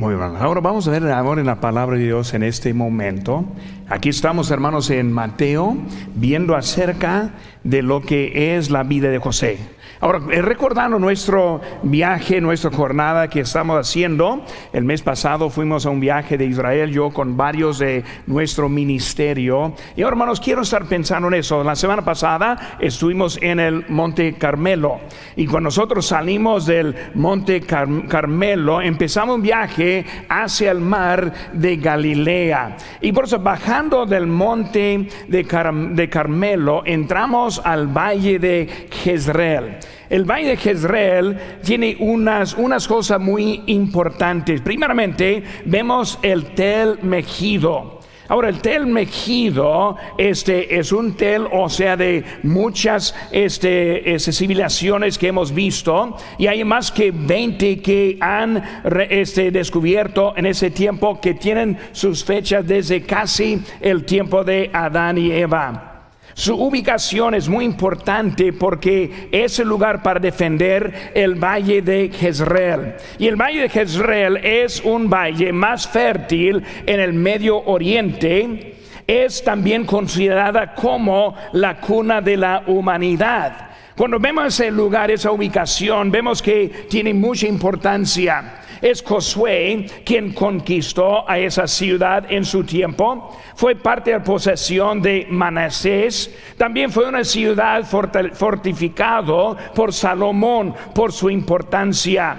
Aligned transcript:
Muy 0.00 0.14
bien, 0.14 0.34
ahora 0.40 0.62
vamos 0.62 0.88
a 0.88 0.92
ver 0.92 1.06
ahora 1.12 1.42
en 1.42 1.46
la 1.46 1.60
palabra 1.60 1.98
de 1.98 2.04
Dios 2.04 2.32
en 2.32 2.42
este 2.42 2.72
momento. 2.72 3.44
Aquí 3.86 4.08
estamos, 4.08 4.50
hermanos, 4.50 4.88
en 4.88 5.12
Mateo, 5.12 5.76
viendo 6.14 6.56
acerca 6.56 7.32
de 7.64 7.82
lo 7.82 8.00
que 8.00 8.56
es 8.56 8.70
la 8.70 8.82
vida 8.82 9.10
de 9.10 9.18
José. 9.18 9.58
Ahora, 10.02 10.20
eh, 10.30 10.40
recordando 10.40 10.98
nuestro 10.98 11.60
viaje, 11.82 12.40
nuestra 12.40 12.70
jornada 12.70 13.28
que 13.28 13.40
estamos 13.40 13.78
haciendo, 13.78 14.42
el 14.72 14.82
mes 14.84 15.02
pasado 15.02 15.50
fuimos 15.50 15.84
a 15.84 15.90
un 15.90 16.00
viaje 16.00 16.38
de 16.38 16.46
Israel, 16.46 16.90
yo 16.90 17.10
con 17.10 17.36
varios 17.36 17.78
de 17.78 18.02
nuestro 18.26 18.70
ministerio. 18.70 19.74
Y 19.96 20.00
ahora, 20.00 20.14
hermanos, 20.14 20.40
quiero 20.40 20.62
estar 20.62 20.86
pensando 20.86 21.28
en 21.28 21.34
eso. 21.34 21.62
La 21.62 21.76
semana 21.76 22.02
pasada 22.02 22.78
estuvimos 22.80 23.38
en 23.42 23.60
el 23.60 23.84
Monte 23.90 24.36
Carmelo. 24.38 25.00
Y 25.36 25.44
cuando 25.46 25.66
nosotros 25.66 26.06
salimos 26.06 26.64
del 26.64 26.94
Monte 27.12 27.60
Carmelo, 27.60 28.80
empezamos 28.80 29.36
un 29.36 29.42
viaje 29.42 30.06
hacia 30.30 30.70
el 30.70 30.80
mar 30.80 31.30
de 31.52 31.76
Galilea. 31.76 32.78
Y 33.02 33.12
por 33.12 33.24
eso, 33.24 33.38
bajando 33.38 34.06
del 34.06 34.26
Monte 34.26 35.08
de, 35.28 35.90
de 35.92 36.08
Carmelo, 36.08 36.84
entramos 36.86 37.60
al 37.62 37.86
Valle 37.88 38.38
de 38.38 38.88
Jezreel. 38.90 39.76
El 40.10 40.24
valle 40.24 40.48
de 40.48 40.56
Jezreel 40.56 41.38
tiene 41.64 41.96
unas, 42.00 42.54
unas 42.54 42.88
cosas 42.88 43.20
muy 43.20 43.62
importantes. 43.66 44.60
Primeramente, 44.60 45.42
vemos 45.64 46.18
el 46.22 46.46
tel 46.46 46.98
mejido. 47.02 48.00
Ahora, 48.26 48.48
el 48.48 48.60
tel 48.60 48.86
mejido 48.86 49.96
este, 50.18 50.78
es 50.78 50.92
un 50.92 51.16
tel, 51.16 51.46
o 51.50 51.68
sea, 51.68 51.96
de 51.96 52.24
muchas 52.42 53.14
este, 53.30 54.14
este 54.14 54.32
civilizaciones 54.32 55.16
que 55.18 55.28
hemos 55.28 55.52
visto, 55.52 56.16
y 56.38 56.46
hay 56.48 56.62
más 56.62 56.92
que 56.92 57.12
20 57.12 57.80
que 57.80 58.18
han 58.20 58.82
este, 59.10 59.50
descubierto 59.50 60.32
en 60.36 60.46
ese 60.46 60.70
tiempo 60.70 61.20
que 61.20 61.34
tienen 61.34 61.76
sus 61.92 62.24
fechas 62.24 62.66
desde 62.66 63.02
casi 63.02 63.62
el 63.80 64.04
tiempo 64.04 64.44
de 64.44 64.70
Adán 64.72 65.18
y 65.18 65.32
Eva. 65.32 65.89
Su 66.34 66.54
ubicación 66.54 67.34
es 67.34 67.48
muy 67.48 67.64
importante 67.64 68.52
porque 68.52 69.28
es 69.32 69.58
el 69.58 69.68
lugar 69.68 70.02
para 70.02 70.20
defender 70.20 71.12
el 71.14 71.34
valle 71.34 71.82
de 71.82 72.10
Jezreel. 72.10 72.94
Y 73.18 73.26
el 73.26 73.36
valle 73.36 73.62
de 73.62 73.68
Jezreel 73.68 74.36
es 74.38 74.80
un 74.84 75.10
valle 75.10 75.52
más 75.52 75.88
fértil 75.88 76.62
en 76.86 77.00
el 77.00 77.12
Medio 77.12 77.58
Oriente. 77.58 78.76
Es 79.06 79.42
también 79.42 79.84
considerada 79.84 80.74
como 80.74 81.34
la 81.52 81.80
cuna 81.80 82.20
de 82.20 82.36
la 82.36 82.62
humanidad. 82.66 83.70
Cuando 83.96 84.18
vemos 84.18 84.46
ese 84.46 84.70
lugar, 84.70 85.10
esa 85.10 85.30
ubicación, 85.30 86.10
vemos 86.10 86.40
que 86.40 86.86
tiene 86.88 87.12
mucha 87.12 87.46
importancia. 87.46 88.59
Es 88.80 89.02
Josué 89.02 89.86
quien 90.04 90.32
conquistó 90.32 91.28
a 91.28 91.38
esa 91.38 91.66
ciudad 91.66 92.30
en 92.30 92.44
su 92.44 92.64
tiempo. 92.64 93.36
Fue 93.54 93.76
parte 93.76 94.10
de 94.10 94.18
la 94.18 94.24
posesión 94.24 95.02
de 95.02 95.26
Manasés. 95.30 96.34
También 96.56 96.90
fue 96.90 97.08
una 97.08 97.24
ciudad 97.24 97.84
fortificada 97.84 99.56
por 99.74 99.92
Salomón 99.92 100.74
por 100.94 101.12
su 101.12 101.28
importancia. 101.30 102.36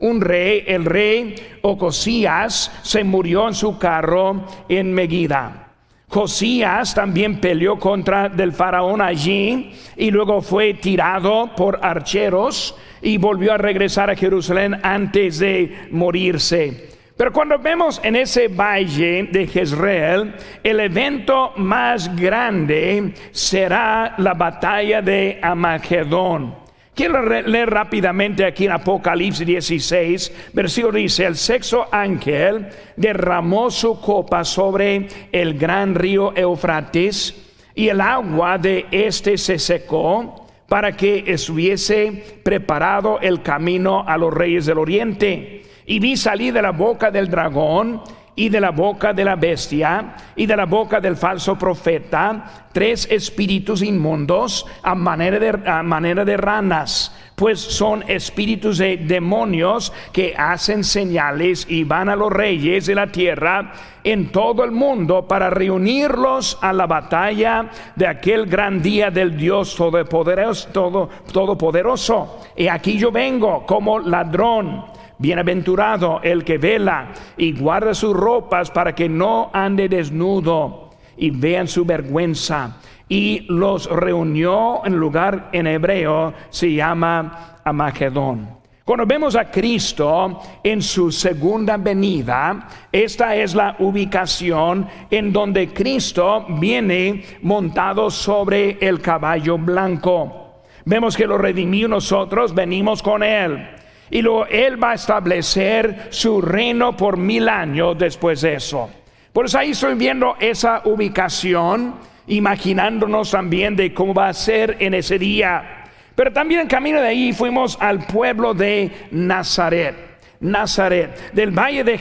Un 0.00 0.20
rey, 0.20 0.64
el 0.66 0.84
rey 0.84 1.34
Ocosías, 1.62 2.70
se 2.82 3.02
murió 3.04 3.48
en 3.48 3.54
su 3.54 3.78
carro 3.78 4.44
en 4.68 4.92
Megida. 4.92 5.68
Josías 6.08 6.94
también 6.94 7.38
peleó 7.38 7.78
contra 7.78 8.28
del 8.30 8.52
faraón 8.52 9.02
allí 9.02 9.74
y 9.96 10.10
luego 10.10 10.40
fue 10.40 10.74
tirado 10.74 11.50
por 11.54 11.80
archeros 11.82 12.74
y 13.02 13.16
volvió 13.18 13.52
a 13.52 13.58
regresar 13.58 14.10
a 14.10 14.16
Jerusalén 14.16 14.78
antes 14.82 15.38
de 15.38 15.88
morirse. 15.90 16.88
Pero 17.18 17.32
cuando 17.32 17.58
vemos 17.58 18.00
en 18.04 18.14
ese 18.14 18.46
valle 18.46 19.24
de 19.32 19.48
Jezreel, 19.48 20.34
el 20.62 20.78
evento 20.78 21.52
más 21.56 22.14
grande 22.14 23.12
será 23.32 24.14
la 24.18 24.34
batalla 24.34 25.02
de 25.02 25.40
Amagedón. 25.42 26.54
Quiero 26.94 27.22
leer 27.22 27.70
rápidamente 27.70 28.44
aquí 28.44 28.66
en 28.66 28.72
Apocalipsis 28.72 29.46
16, 29.46 30.50
versículo 30.52 30.98
dice, 30.98 31.26
el 31.26 31.36
sexto 31.36 31.86
ángel 31.92 32.68
derramó 32.96 33.70
su 33.70 34.00
copa 34.00 34.44
sobre 34.44 35.08
el 35.30 35.56
gran 35.58 35.94
río 35.96 36.32
Eufrates 36.36 37.34
y 37.74 37.88
el 37.88 38.00
agua 38.00 38.58
de 38.58 38.86
este 38.90 39.38
se 39.38 39.60
secó 39.60 40.47
para 40.68 40.92
que 40.92 41.24
estuviese 41.26 42.40
preparado 42.42 43.18
el 43.20 43.42
camino 43.42 44.04
a 44.06 44.18
los 44.18 44.32
reyes 44.32 44.66
del 44.66 44.78
oriente. 44.78 45.62
Y 45.86 45.98
vi 45.98 46.16
salir 46.16 46.52
de 46.52 46.60
la 46.60 46.72
boca 46.72 47.10
del 47.10 47.28
dragón 47.28 48.02
y 48.38 48.48
de 48.48 48.60
la 48.60 48.70
boca 48.70 49.12
de 49.12 49.24
la 49.24 49.34
bestia 49.34 50.14
y 50.36 50.46
de 50.46 50.56
la 50.56 50.64
boca 50.64 51.00
del 51.00 51.16
falso 51.16 51.58
profeta 51.58 52.68
tres 52.72 53.08
espíritus 53.10 53.82
inmundos 53.82 54.64
a 54.84 54.94
manera 54.94 55.40
de, 55.40 55.82
manera 55.82 56.24
de 56.24 56.36
ranas, 56.36 57.12
pues 57.34 57.58
son 57.58 58.04
espíritus 58.06 58.78
de 58.78 58.96
demonios 58.98 59.92
que 60.12 60.36
hacen 60.38 60.84
señales 60.84 61.66
y 61.68 61.82
van 61.82 62.08
a 62.08 62.14
los 62.14 62.32
reyes 62.32 62.86
de 62.86 62.94
la 62.94 63.08
tierra 63.08 63.72
en 64.04 64.30
todo 64.30 64.62
el 64.62 64.70
mundo 64.70 65.26
para 65.26 65.50
reunirlos 65.50 66.58
a 66.62 66.72
la 66.72 66.86
batalla 66.86 67.68
de 67.96 68.06
aquel 68.06 68.46
gran 68.46 68.80
día 68.80 69.10
del 69.10 69.36
Dios 69.36 69.74
todopoderoso. 69.74 70.68
Todo, 70.68 71.08
todopoderoso. 71.32 72.40
Y 72.56 72.68
aquí 72.68 72.98
yo 72.98 73.10
vengo 73.10 73.66
como 73.66 73.98
ladrón. 73.98 74.97
Bienaventurado 75.18 76.20
el 76.22 76.44
que 76.44 76.58
vela 76.58 77.12
y 77.36 77.52
guarda 77.52 77.92
sus 77.92 78.14
ropas 78.14 78.70
para 78.70 78.94
que 78.94 79.08
no 79.08 79.50
ande 79.52 79.88
desnudo 79.88 80.90
y 81.16 81.30
vean 81.30 81.66
su 81.66 81.84
vergüenza. 81.84 82.76
Y 83.08 83.46
los 83.48 83.90
reunió 83.90 84.84
en 84.84 84.96
lugar 84.96 85.48
en 85.52 85.66
hebreo, 85.66 86.34
se 86.50 86.72
llama 86.72 87.56
Amagedón. 87.64 88.58
Cuando 88.84 89.04
vemos 89.04 89.36
a 89.36 89.50
Cristo 89.50 90.40
en 90.62 90.80
su 90.80 91.12
segunda 91.12 91.76
venida, 91.76 92.68
esta 92.90 93.36
es 93.36 93.54
la 93.54 93.76
ubicación 93.80 94.86
en 95.10 95.30
donde 95.30 95.74
Cristo 95.74 96.46
viene 96.58 97.22
montado 97.42 98.10
sobre 98.10 98.78
el 98.80 99.00
caballo 99.02 99.58
blanco. 99.58 100.62
Vemos 100.86 101.18
que 101.18 101.26
lo 101.26 101.36
redimió 101.36 101.86
nosotros, 101.86 102.54
venimos 102.54 103.02
con 103.02 103.22
Él. 103.22 103.77
Y 104.10 104.22
luego 104.22 104.46
Él 104.46 104.82
va 104.82 104.92
a 104.92 104.94
establecer 104.94 106.08
su 106.10 106.40
reino 106.40 106.96
por 106.96 107.16
mil 107.16 107.48
años 107.48 107.98
después 107.98 108.40
de 108.40 108.54
eso. 108.54 108.90
Por 109.32 109.46
eso 109.46 109.58
ahí 109.58 109.70
estoy 109.70 109.94
viendo 109.94 110.36
esa 110.40 110.82
ubicación, 110.84 111.94
imaginándonos 112.26 113.30
también 113.30 113.76
de 113.76 113.92
cómo 113.92 114.14
va 114.14 114.28
a 114.28 114.34
ser 114.34 114.76
en 114.80 114.94
ese 114.94 115.18
día. 115.18 115.84
Pero 116.14 116.32
también 116.32 116.62
en 116.62 116.66
camino 116.66 117.00
de 117.00 117.08
ahí 117.08 117.32
fuimos 117.32 117.76
al 117.80 118.06
pueblo 118.06 118.54
de 118.54 118.90
Nazaret. 119.12 120.08
Nazaret. 120.40 121.32
Del 121.32 121.50
valle 121.50 121.84
de, 121.84 121.98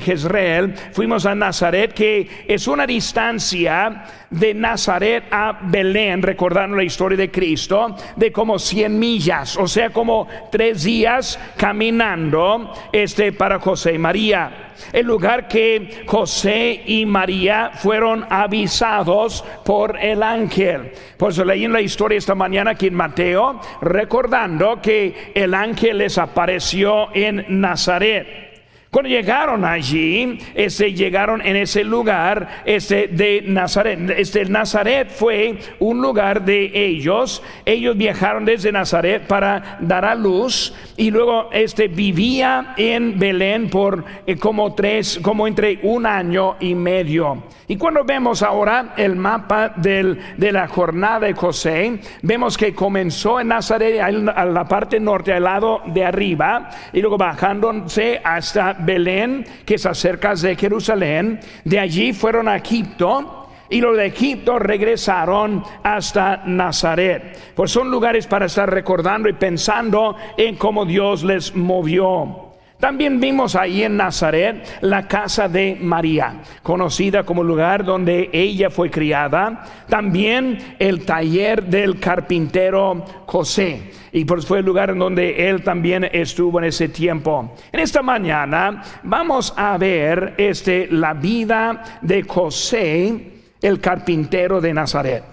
Jezreel 0.00 0.74
fuimos 0.92 1.26
a 1.26 1.34
Nazaret, 1.34 1.92
que 1.92 2.44
es 2.46 2.66
una 2.66 2.86
distancia 2.86 4.04
de 4.30 4.54
Nazaret 4.54 5.24
a 5.30 5.58
Belén, 5.62 6.22
recordando 6.22 6.76
la 6.76 6.84
historia 6.84 7.18
de 7.18 7.30
Cristo, 7.30 7.96
de 8.16 8.32
como 8.32 8.58
100 8.58 8.98
millas, 8.98 9.56
o 9.56 9.66
sea, 9.66 9.90
como 9.90 10.28
tres 10.50 10.84
días 10.84 11.38
caminando 11.56 12.72
este, 12.92 13.32
para 13.32 13.58
José 13.58 13.94
y 13.94 13.98
María 13.98 14.70
el 14.92 15.06
lugar 15.06 15.48
que 15.48 16.04
José 16.06 16.82
y 16.86 17.06
María 17.06 17.72
fueron 17.74 18.24
avisados 18.28 19.44
por 19.64 19.98
el 19.98 20.22
ángel. 20.22 20.92
Por 21.16 21.30
eso 21.30 21.44
leí 21.44 21.64
en 21.64 21.72
la 21.72 21.80
historia 21.80 22.18
esta 22.18 22.34
mañana 22.34 22.72
aquí 22.72 22.86
en 22.86 22.94
Mateo, 22.94 23.60
recordando 23.80 24.80
que 24.80 25.32
el 25.34 25.54
ángel 25.54 25.98
les 25.98 26.18
apareció 26.18 27.14
en 27.14 27.44
Nazaret. 27.60 28.49
Cuando 28.90 29.08
llegaron 29.08 29.64
allí, 29.64 30.36
este, 30.52 30.92
llegaron 30.92 31.40
en 31.46 31.54
ese 31.54 31.84
lugar 31.84 32.62
este, 32.64 33.06
de 33.06 33.44
Nazaret. 33.46 34.00
Este, 34.18 34.44
Nazaret 34.46 35.08
fue 35.08 35.60
un 35.78 36.02
lugar 36.02 36.44
de 36.44 36.72
ellos. 36.74 37.40
Ellos 37.64 37.96
viajaron 37.96 38.44
desde 38.44 38.72
Nazaret 38.72 39.28
para 39.28 39.78
dar 39.78 40.04
a 40.04 40.16
luz 40.16 40.74
y 40.96 41.12
luego 41.12 41.50
este, 41.52 41.86
vivía 41.86 42.74
en 42.76 43.16
Belén 43.16 43.70
por 43.70 44.04
eh, 44.26 44.34
como 44.34 44.74
tres, 44.74 45.20
como 45.22 45.46
entre 45.46 45.78
un 45.84 46.04
año 46.04 46.56
y 46.58 46.74
medio. 46.74 47.44
Y 47.68 47.76
cuando 47.76 48.02
vemos 48.02 48.42
ahora 48.42 48.94
el 48.96 49.14
mapa 49.14 49.68
del, 49.76 50.18
de 50.36 50.50
la 50.50 50.66
jornada 50.66 51.20
de 51.20 51.34
José, 51.34 52.00
vemos 52.22 52.58
que 52.58 52.74
comenzó 52.74 53.38
en 53.38 53.46
Nazaret, 53.46 54.00
a 54.00 54.44
la 54.44 54.64
parte 54.64 54.98
norte, 54.98 55.32
al 55.32 55.44
lado 55.44 55.80
de 55.86 56.04
arriba, 56.04 56.68
y 56.92 57.00
luego 57.00 57.16
bajándose 57.16 58.20
hasta 58.24 58.79
Belén, 58.80 59.44
que 59.64 59.74
es 59.74 59.86
acerca 59.86 60.34
de 60.34 60.56
Jerusalén. 60.56 61.40
De 61.64 61.78
allí 61.78 62.12
fueron 62.12 62.48
a 62.48 62.56
Egipto. 62.56 63.36
Y 63.68 63.80
los 63.80 63.96
de 63.96 64.06
Egipto 64.06 64.58
regresaron 64.58 65.62
hasta 65.84 66.42
Nazaret. 66.44 67.52
Pues 67.54 67.70
son 67.70 67.88
lugares 67.88 68.26
para 68.26 68.46
estar 68.46 68.68
recordando 68.68 69.28
y 69.28 69.34
pensando 69.34 70.16
en 70.36 70.56
cómo 70.56 70.84
Dios 70.84 71.22
les 71.22 71.54
movió. 71.54 72.49
También 72.80 73.20
vimos 73.20 73.54
ahí 73.56 73.84
en 73.84 73.98
Nazaret 73.98 74.78
la 74.80 75.06
casa 75.06 75.48
de 75.48 75.76
María, 75.78 76.40
conocida 76.62 77.24
como 77.24 77.44
lugar 77.44 77.84
donde 77.84 78.30
ella 78.32 78.70
fue 78.70 78.90
criada. 78.90 79.64
También 79.86 80.76
el 80.78 81.04
taller 81.04 81.62
del 81.62 82.00
carpintero 82.00 83.04
José. 83.26 83.92
Y 84.12 84.24
pues 84.24 84.46
fue 84.46 84.60
el 84.60 84.64
lugar 84.64 84.90
en 84.90 84.98
donde 84.98 85.48
él 85.48 85.62
también 85.62 86.08
estuvo 86.10 86.58
en 86.58 86.64
ese 86.64 86.88
tiempo. 86.88 87.54
En 87.70 87.80
esta 87.80 88.00
mañana 88.00 88.82
vamos 89.02 89.52
a 89.56 89.76
ver 89.76 90.34
este, 90.38 90.88
la 90.90 91.12
vida 91.12 91.98
de 92.00 92.22
José, 92.22 93.42
el 93.60 93.78
carpintero 93.78 94.60
de 94.60 94.72
Nazaret. 94.72 95.24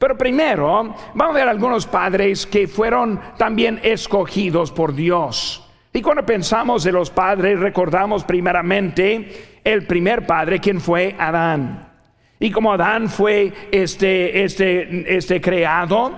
Pero 0.00 0.18
primero 0.18 0.96
vamos 1.14 1.36
a 1.36 1.38
ver 1.38 1.48
algunos 1.48 1.86
padres 1.86 2.44
que 2.44 2.66
fueron 2.66 3.20
también 3.38 3.78
escogidos 3.84 4.72
por 4.72 4.96
Dios. 4.96 5.61
Y 5.92 6.00
cuando 6.00 6.24
pensamos 6.24 6.84
de 6.84 6.92
los 6.92 7.10
padres, 7.10 7.60
recordamos 7.60 8.24
primeramente 8.24 9.60
el 9.62 9.86
primer 9.86 10.26
padre, 10.26 10.58
quien 10.58 10.80
fue 10.80 11.14
Adán. 11.18 11.88
Y 12.40 12.50
como 12.50 12.72
Adán 12.72 13.08
fue 13.08 13.52
este, 13.70 14.42
este, 14.42 15.16
este 15.16 15.40
creado, 15.40 16.12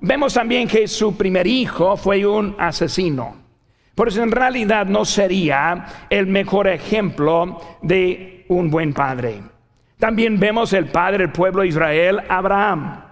vemos 0.00 0.34
también 0.34 0.68
que 0.68 0.86
su 0.86 1.16
primer 1.16 1.46
hijo 1.46 1.96
fue 1.96 2.26
un 2.26 2.54
asesino. 2.58 3.36
Por 3.94 4.08
eso 4.08 4.22
en 4.22 4.30
realidad 4.30 4.86
no 4.86 5.06
sería 5.06 5.86
el 6.10 6.26
mejor 6.26 6.68
ejemplo 6.68 7.58
de 7.80 8.44
un 8.48 8.70
buen 8.70 8.92
padre. 8.92 9.40
También 9.98 10.38
vemos 10.38 10.74
el 10.74 10.86
padre 10.86 11.24
del 11.24 11.32
pueblo 11.32 11.62
de 11.62 11.68
Israel, 11.68 12.20
Abraham. 12.28 13.02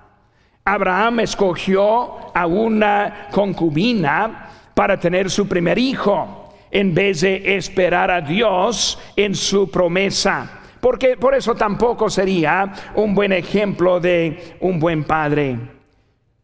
Abraham 0.67 1.21
escogió 1.21 2.37
a 2.37 2.47
una 2.47 3.29
concubina 3.31 4.44
para 4.75 4.99
tener 4.99 5.31
su 5.31 5.47
primer 5.49 5.79
hijo, 5.79 6.53
en 6.71 6.93
vez 6.93 7.21
de 7.21 7.57
esperar 7.57 8.11
a 8.11 8.21
Dios 8.21 8.99
en 9.17 9.35
su 9.35 9.71
promesa. 9.71 10.61
Porque 10.81 11.17
por 11.17 11.35
eso 11.35 11.55
tampoco 11.55 12.11
sería 12.11 12.73
un 12.97 13.15
buen 13.15 13.33
ejemplo 13.33 14.01
de 14.01 14.57
un 14.61 14.79
buen 14.79 15.05
padre. 15.05 15.57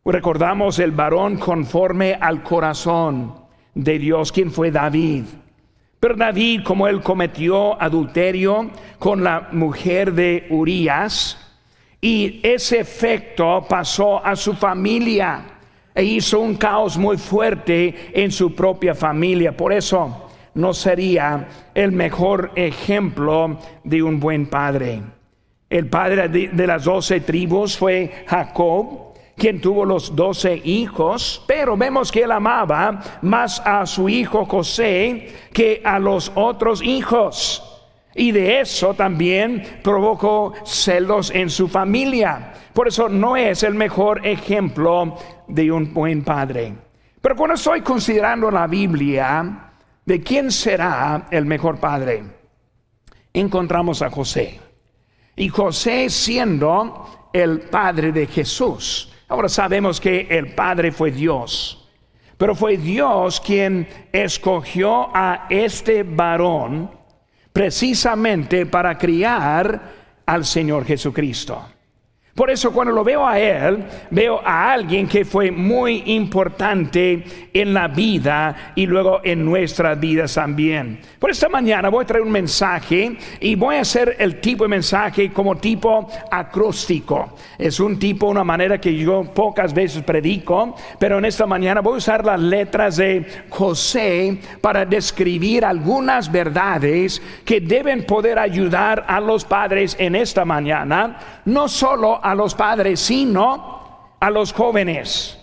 Recordamos 0.04 0.78
el 0.78 0.92
varón 0.92 1.36
conforme 1.36 2.14
al 2.14 2.42
corazón 2.42 3.34
de 3.74 3.98
Dios, 3.98 4.32
quien 4.32 4.50
fue 4.50 4.70
David. 4.70 5.24
Pero 5.98 6.14
David, 6.14 6.62
como 6.64 6.88
él 6.88 7.02
cometió 7.02 7.80
adulterio 7.80 8.70
con 8.98 9.22
la 9.22 9.48
mujer 9.52 10.14
de 10.14 10.46
Urías, 10.48 11.36
y 12.00 12.40
ese 12.42 12.80
efecto 12.80 13.66
pasó 13.68 14.24
a 14.24 14.34
su 14.34 14.54
familia 14.54 15.59
hizo 16.02 16.40
un 16.40 16.56
caos 16.56 16.96
muy 16.96 17.16
fuerte 17.16 18.10
en 18.12 18.30
su 18.30 18.54
propia 18.54 18.94
familia. 18.94 19.56
Por 19.56 19.72
eso 19.72 20.28
no 20.54 20.74
sería 20.74 21.48
el 21.74 21.92
mejor 21.92 22.52
ejemplo 22.54 23.58
de 23.84 24.02
un 24.02 24.20
buen 24.20 24.46
padre. 24.46 25.02
El 25.68 25.86
padre 25.88 26.28
de, 26.28 26.66
las 26.66 26.84
doce 26.84 27.20
tribus 27.20 27.78
fue 27.78 28.24
Jacob, 28.26 29.14
quien 29.36 29.60
tuvo 29.60 29.84
los 29.84 30.14
doce 30.16 30.60
hijos, 30.64 31.44
pero 31.46 31.76
vemos 31.76 32.10
que 32.10 32.22
él 32.22 32.32
amaba 32.32 33.00
más 33.22 33.62
a 33.64 33.86
su 33.86 34.08
hijo 34.08 34.44
José 34.44 35.28
que 35.52 35.80
a 35.84 35.98
los 35.98 36.32
otros 36.34 36.82
hijos. 36.82 37.69
Y 38.14 38.32
de 38.32 38.60
eso 38.60 38.94
también 38.94 39.80
provocó 39.82 40.52
celos 40.64 41.30
en 41.30 41.48
su 41.48 41.68
familia. 41.68 42.52
Por 42.72 42.88
eso 42.88 43.08
no 43.08 43.36
es 43.36 43.62
el 43.62 43.74
mejor 43.74 44.26
ejemplo 44.26 45.16
de 45.46 45.70
un 45.70 45.92
buen 45.94 46.22
padre. 46.24 46.74
Pero 47.20 47.36
cuando 47.36 47.54
estoy 47.54 47.82
considerando 47.82 48.50
la 48.50 48.66
Biblia 48.66 49.72
de 50.04 50.20
quién 50.22 50.50
será 50.50 51.28
el 51.30 51.44
mejor 51.44 51.78
padre, 51.78 52.24
encontramos 53.32 54.02
a 54.02 54.10
José. 54.10 54.58
Y 55.36 55.48
José 55.48 56.10
siendo 56.10 57.28
el 57.32 57.60
padre 57.60 58.10
de 58.10 58.26
Jesús. 58.26 59.12
Ahora 59.28 59.48
sabemos 59.48 60.00
que 60.00 60.26
el 60.28 60.54
padre 60.54 60.90
fue 60.90 61.12
Dios. 61.12 61.88
Pero 62.36 62.54
fue 62.54 62.76
Dios 62.76 63.40
quien 63.40 63.86
escogió 64.12 65.14
a 65.14 65.46
este 65.50 66.02
varón 66.02 66.90
precisamente 67.52 68.66
para 68.66 68.96
criar 68.98 69.92
al 70.26 70.44
Señor 70.44 70.84
Jesucristo. 70.84 71.79
Por 72.34 72.48
eso 72.48 72.72
cuando 72.72 72.92
lo 72.92 73.02
veo 73.02 73.26
a 73.26 73.38
él, 73.40 73.84
veo 74.10 74.40
a 74.44 74.72
alguien 74.72 75.08
que 75.08 75.24
fue 75.24 75.50
muy 75.50 76.04
importante 76.06 77.24
en 77.52 77.74
la 77.74 77.88
vida 77.88 78.72
y 78.76 78.86
luego 78.86 79.20
en 79.24 79.44
nuestras 79.44 79.98
vidas 79.98 80.34
también. 80.34 81.00
Por 81.18 81.30
esta 81.30 81.48
mañana 81.48 81.88
voy 81.88 82.04
a 82.04 82.06
traer 82.06 82.22
un 82.22 82.30
mensaje 82.30 83.16
y 83.40 83.56
voy 83.56 83.76
a 83.76 83.80
hacer 83.80 84.16
el 84.18 84.40
tipo 84.40 84.64
de 84.64 84.68
mensaje 84.68 85.32
como 85.32 85.56
tipo 85.56 86.08
acróstico. 86.30 87.36
Es 87.58 87.80
un 87.80 87.98
tipo, 87.98 88.26
una 88.26 88.44
manera 88.44 88.80
que 88.80 88.94
yo 88.94 89.24
pocas 89.24 89.74
veces 89.74 90.02
predico, 90.04 90.76
pero 91.00 91.18
en 91.18 91.24
esta 91.24 91.46
mañana 91.46 91.80
voy 91.80 91.94
a 91.94 91.98
usar 91.98 92.24
las 92.24 92.40
letras 92.40 92.96
de 92.96 93.26
José 93.48 94.38
para 94.60 94.84
describir 94.84 95.64
algunas 95.64 96.30
verdades 96.30 97.20
que 97.44 97.60
deben 97.60 98.06
poder 98.06 98.38
ayudar 98.38 99.04
a 99.08 99.20
los 99.20 99.44
padres 99.44 99.96
en 99.98 100.14
esta 100.14 100.44
mañana, 100.44 101.18
no 101.44 101.66
solo 101.68 102.19
a 102.22 102.34
los 102.34 102.54
padres, 102.54 103.00
sino 103.00 104.14
a 104.18 104.30
los 104.30 104.52
jóvenes 104.52 105.38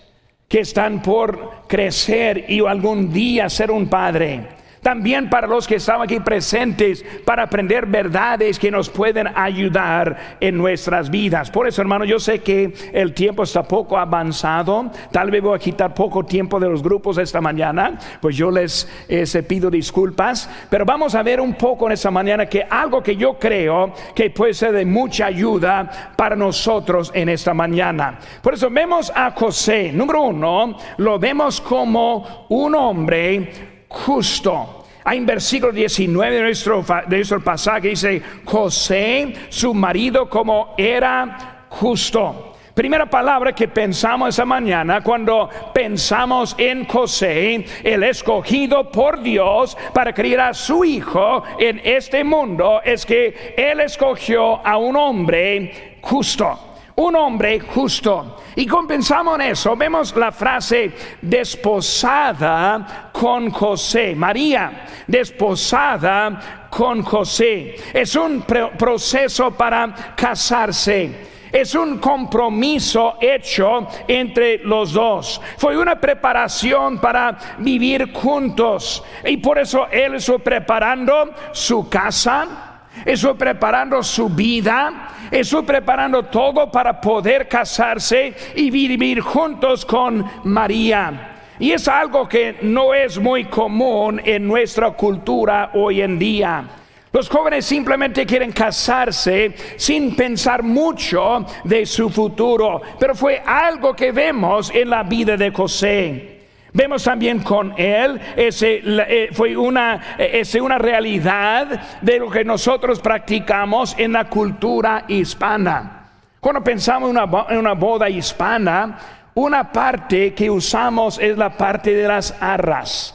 que 0.48 0.60
están 0.60 1.02
por 1.02 1.66
crecer 1.68 2.46
y 2.48 2.66
algún 2.66 3.12
día 3.12 3.48
ser 3.50 3.70
un 3.70 3.88
padre. 3.88 4.57
También 4.88 5.28
para 5.28 5.46
los 5.46 5.66
que 5.66 5.74
estaban 5.74 6.04
aquí 6.04 6.18
presentes 6.18 7.04
para 7.26 7.42
aprender 7.42 7.84
verdades 7.84 8.58
que 8.58 8.70
nos 8.70 8.88
pueden 8.88 9.28
ayudar 9.34 10.38
en 10.40 10.56
nuestras 10.56 11.10
vidas. 11.10 11.50
Por 11.50 11.68
eso, 11.68 11.82
hermano, 11.82 12.06
yo 12.06 12.18
sé 12.18 12.38
que 12.38 12.72
el 12.94 13.12
tiempo 13.12 13.42
está 13.42 13.64
poco 13.64 13.98
avanzado. 13.98 14.90
Tal 15.12 15.30
vez 15.30 15.42
voy 15.42 15.54
a 15.54 15.58
quitar 15.58 15.92
poco 15.92 16.24
tiempo 16.24 16.58
de 16.58 16.70
los 16.70 16.82
grupos 16.82 17.18
esta 17.18 17.38
mañana. 17.42 17.98
Pues 18.18 18.34
yo 18.34 18.50
les 18.50 18.88
eh, 19.10 19.26
pido 19.46 19.70
disculpas. 19.70 20.48
Pero 20.70 20.86
vamos 20.86 21.14
a 21.14 21.22
ver 21.22 21.42
un 21.42 21.52
poco 21.52 21.84
en 21.84 21.92
esta 21.92 22.10
mañana 22.10 22.46
que 22.46 22.62
algo 22.62 23.02
que 23.02 23.14
yo 23.14 23.38
creo 23.38 23.92
que 24.14 24.30
puede 24.30 24.54
ser 24.54 24.72
de 24.72 24.86
mucha 24.86 25.26
ayuda 25.26 26.14
para 26.16 26.34
nosotros 26.34 27.12
en 27.14 27.28
esta 27.28 27.52
mañana. 27.52 28.18
Por 28.40 28.54
eso 28.54 28.70
vemos 28.70 29.12
a 29.14 29.32
José. 29.32 29.92
Número 29.92 30.22
uno, 30.22 30.78
lo 30.96 31.18
vemos 31.18 31.60
como 31.60 32.46
un 32.48 32.74
hombre 32.74 33.52
justo. 33.88 34.77
Hay 35.08 35.16
en 35.16 35.24
versículo 35.24 35.72
19 35.72 36.36
de 36.36 36.42
nuestro, 36.42 36.84
de 37.06 37.16
nuestro 37.16 37.42
pasaje 37.42 37.88
dice, 37.88 38.20
José, 38.44 39.32
su 39.48 39.72
marido, 39.72 40.28
como 40.28 40.74
era 40.76 41.64
justo. 41.70 42.56
Primera 42.74 43.08
palabra 43.08 43.54
que 43.54 43.68
pensamos 43.68 44.28
esa 44.28 44.44
mañana 44.44 45.00
cuando 45.00 45.48
pensamos 45.72 46.54
en 46.58 46.84
José, 46.84 47.64
el 47.82 48.02
escogido 48.02 48.92
por 48.92 49.22
Dios 49.22 49.78
para 49.94 50.12
criar 50.12 50.40
a 50.40 50.52
su 50.52 50.84
hijo 50.84 51.42
en 51.58 51.80
este 51.82 52.22
mundo, 52.22 52.82
es 52.84 53.06
que 53.06 53.54
él 53.56 53.80
escogió 53.80 54.56
a 54.56 54.76
un 54.76 54.94
hombre 54.94 55.96
justo 56.02 56.67
un 56.98 57.14
hombre 57.16 57.60
justo. 57.60 58.36
Y 58.56 58.66
compensamos 58.66 59.36
en 59.36 59.52
eso, 59.52 59.76
vemos 59.76 60.14
la 60.16 60.32
frase 60.32 60.92
desposada 61.22 63.10
con 63.12 63.50
José. 63.50 64.14
María, 64.16 64.84
desposada 65.06 66.66
con 66.68 67.02
José. 67.02 67.76
Es 67.92 68.16
un 68.16 68.42
proceso 68.42 69.52
para 69.52 70.14
casarse. 70.16 71.28
Es 71.52 71.74
un 71.74 71.98
compromiso 71.98 73.16
hecho 73.20 73.86
entre 74.06 74.58
los 74.58 74.92
dos. 74.92 75.40
Fue 75.56 75.78
una 75.78 75.98
preparación 75.98 76.98
para 76.98 77.38
vivir 77.58 78.12
juntos. 78.12 79.04
Y 79.24 79.36
por 79.36 79.58
eso 79.58 79.86
él 79.90 80.16
estuvo 80.16 80.40
preparando 80.40 81.32
su 81.52 81.88
casa, 81.88 82.80
estuvo 83.04 83.34
preparando 83.36 84.02
su 84.02 84.28
vida, 84.28 85.08
estuvo 85.30 85.62
preparando 85.62 86.24
todo 86.24 86.70
para 86.70 87.00
poder 87.00 87.48
casarse 87.48 88.34
y 88.54 88.70
vivir 88.70 89.20
juntos 89.20 89.84
con 89.84 90.24
María. 90.44 91.34
Y 91.58 91.72
es 91.72 91.88
algo 91.88 92.28
que 92.28 92.58
no 92.62 92.94
es 92.94 93.18
muy 93.18 93.46
común 93.46 94.20
en 94.24 94.46
nuestra 94.46 94.92
cultura 94.92 95.70
hoy 95.74 96.02
en 96.02 96.18
día. 96.18 96.64
Los 97.10 97.28
jóvenes 97.28 97.64
simplemente 97.64 98.26
quieren 98.26 98.52
casarse 98.52 99.54
sin 99.76 100.14
pensar 100.14 100.62
mucho 100.62 101.44
de 101.64 101.86
su 101.86 102.10
futuro, 102.10 102.80
pero 102.98 103.14
fue 103.14 103.42
algo 103.44 103.94
que 103.94 104.12
vemos 104.12 104.70
en 104.74 104.90
la 104.90 105.02
vida 105.02 105.36
de 105.36 105.50
José. 105.50 106.37
Vemos 106.78 107.02
también 107.02 107.40
con 107.40 107.74
él, 107.76 108.20
ese 108.36 108.80
eh, 108.84 109.30
fue 109.32 109.56
una, 109.56 110.14
eh, 110.16 110.44
una 110.60 110.78
realidad 110.78 111.66
de 112.00 112.20
lo 112.20 112.30
que 112.30 112.44
nosotros 112.44 113.00
practicamos 113.00 113.96
en 113.98 114.12
la 114.12 114.28
cultura 114.28 115.02
hispana. 115.08 116.08
Cuando 116.38 116.62
pensamos 116.62 117.10
en 117.10 117.18
una, 117.18 117.46
en 117.48 117.58
una 117.58 117.72
boda 117.72 118.08
hispana, 118.08 118.96
una 119.34 119.72
parte 119.72 120.32
que 120.34 120.48
usamos 120.48 121.18
es 121.18 121.36
la 121.36 121.50
parte 121.50 121.92
de 121.92 122.06
las 122.06 122.32
arras. 122.40 123.12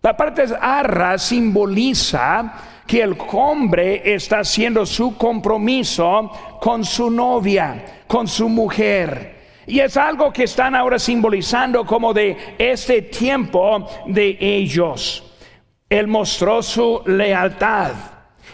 La 0.00 0.16
parte 0.16 0.46
arra 0.58 1.18
simboliza 1.18 2.54
que 2.86 3.02
el 3.02 3.14
hombre 3.30 4.14
está 4.14 4.38
haciendo 4.38 4.86
su 4.86 5.18
compromiso 5.18 6.30
con 6.62 6.82
su 6.82 7.10
novia, 7.10 8.04
con 8.06 8.26
su 8.26 8.48
mujer. 8.48 9.35
Y 9.66 9.80
es 9.80 9.96
algo 9.96 10.32
que 10.32 10.44
están 10.44 10.74
ahora 10.74 10.98
simbolizando 10.98 11.84
como 11.84 12.14
de 12.14 12.54
este 12.58 13.02
tiempo 13.02 13.88
de 14.06 14.36
ellos. 14.40 15.24
Él 15.88 16.06
mostró 16.06 16.62
su 16.62 17.02
lealtad. 17.06 17.92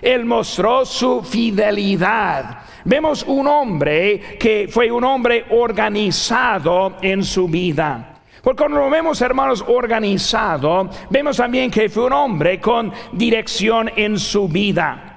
Él 0.00 0.24
mostró 0.24 0.84
su 0.84 1.22
fidelidad. 1.22 2.60
Vemos 2.84 3.22
un 3.22 3.46
hombre 3.46 4.36
que 4.38 4.68
fue 4.68 4.90
un 4.90 5.04
hombre 5.04 5.44
organizado 5.50 6.96
en 7.02 7.22
su 7.22 7.46
vida. 7.46 8.20
Porque 8.42 8.64
cuando 8.64 8.90
vemos, 8.90 9.20
hermanos, 9.20 9.64
organizado, 9.68 10.90
vemos 11.10 11.36
también 11.36 11.70
que 11.70 11.88
fue 11.88 12.06
un 12.06 12.12
hombre 12.12 12.60
con 12.60 12.92
dirección 13.12 13.90
en 13.94 14.18
su 14.18 14.48
vida. 14.48 15.11